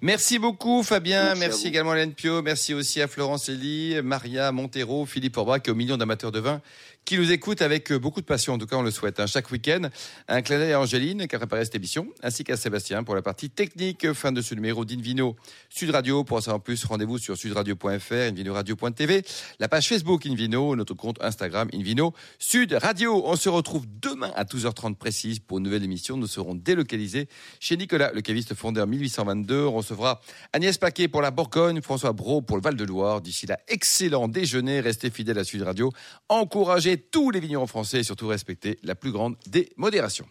Merci 0.00 0.38
beaucoup 0.38 0.82
Fabien, 0.82 1.34
Merci 1.36 1.68
également 1.68 1.92
à 1.92 1.96
Hélène 1.96 2.12
Pio, 2.12 2.42
merci 2.42 2.74
aussi 2.74 3.00
à 3.00 3.06
Florence 3.06 3.48
Elie, 3.48 4.02
Maria 4.02 4.50
Montero, 4.50 5.06
Philippe 5.06 5.36
Orbrac 5.36 5.68
et 5.68 5.70
aux 5.70 5.76
millions 5.76 5.96
d'amateurs 5.96 6.32
de 6.32 6.40
vin 6.40 6.60
qui 7.04 7.18
nous 7.18 7.32
écoutent 7.32 7.62
avec 7.62 7.90
euh, 7.90 7.98
beaucoup 7.98 8.20
de 8.20 8.26
passion, 8.26 8.54
en 8.54 8.58
tout 8.58 8.66
cas 8.66 8.76
on 8.76 8.82
le 8.82 8.90
souhaite. 8.90 9.18
hein. 9.18 9.26
Chaque 9.26 9.50
week-end, 9.50 9.88
un 10.28 10.42
clin 10.42 10.58
d'œil 10.58 10.72
à 10.72 10.80
Angéline 10.80 11.26
qui 11.26 11.34
a 11.34 11.38
préparé 11.38 11.64
cette 11.64 11.74
émission, 11.74 12.08
ainsi 12.22 12.44
qu'à 12.44 12.56
Sébastien 12.56 13.02
pour 13.02 13.14
la 13.14 13.22
partie 13.22 13.50
technique. 13.50 14.12
Fin 14.12 14.30
de 14.30 14.40
ce 14.40 14.54
numéro 14.54 14.84
d'Invino 14.84 15.36
Sud 15.68 15.90
Radio. 15.90 16.22
Pour 16.22 16.36
en 16.36 16.40
savoir 16.40 16.62
plus, 16.62 16.84
rendez-vous 16.84 17.18
sur 17.18 17.36
sudradio.fr, 17.36 18.12
invinoradio.tv, 18.12 19.22
la 19.58 19.68
page 19.68 19.88
Facebook 19.88 20.26
Invino, 20.26 20.76
notre 20.76 20.94
compte 20.94 21.20
Instagram 21.22 21.68
Invino 21.74 22.12
Sud 22.38 22.72
Radio. 22.80 23.22
On 23.26 23.34
se 23.36 23.48
retrouve 23.48 23.84
demain 24.00 24.30
à 24.36 24.44
12h30 24.44 24.94
précise 24.94 25.40
pour 25.40 25.58
une 25.58 25.64
nouvelle 25.64 25.84
émission. 25.84 26.16
Nous 26.16 26.28
serons 26.28 26.54
délocalisés 26.54 27.28
chez 27.58 27.76
Nicolas, 27.76 28.12
le 28.12 28.20
caviste 28.32 28.54
fondé 28.54 28.80
en 28.80 28.86
1822. 28.86 29.66
On 29.66 29.72
recevra 29.72 30.22
Agnès 30.54 30.78
Paquet 30.78 31.06
pour 31.06 31.20
la 31.20 31.30
Bourgogne, 31.30 31.82
François 31.82 32.14
Brault 32.14 32.40
pour 32.40 32.56
le 32.56 32.62
Val-de-Loire. 32.62 33.20
D'ici 33.20 33.44
là, 33.44 33.58
excellent 33.68 34.26
déjeuner. 34.26 34.80
Restez 34.80 35.10
fidèles 35.10 35.38
à 35.38 35.44
Sud 35.44 35.60
Radio. 35.60 35.92
Encouragez 36.30 36.96
tous 36.96 37.30
les 37.30 37.40
vignerons 37.40 37.66
français 37.66 38.00
et 38.00 38.02
surtout 38.04 38.28
respectez 38.28 38.78
la 38.84 38.94
plus 38.94 39.12
grande 39.12 39.36
des 39.48 39.70
modérations. 39.76 40.26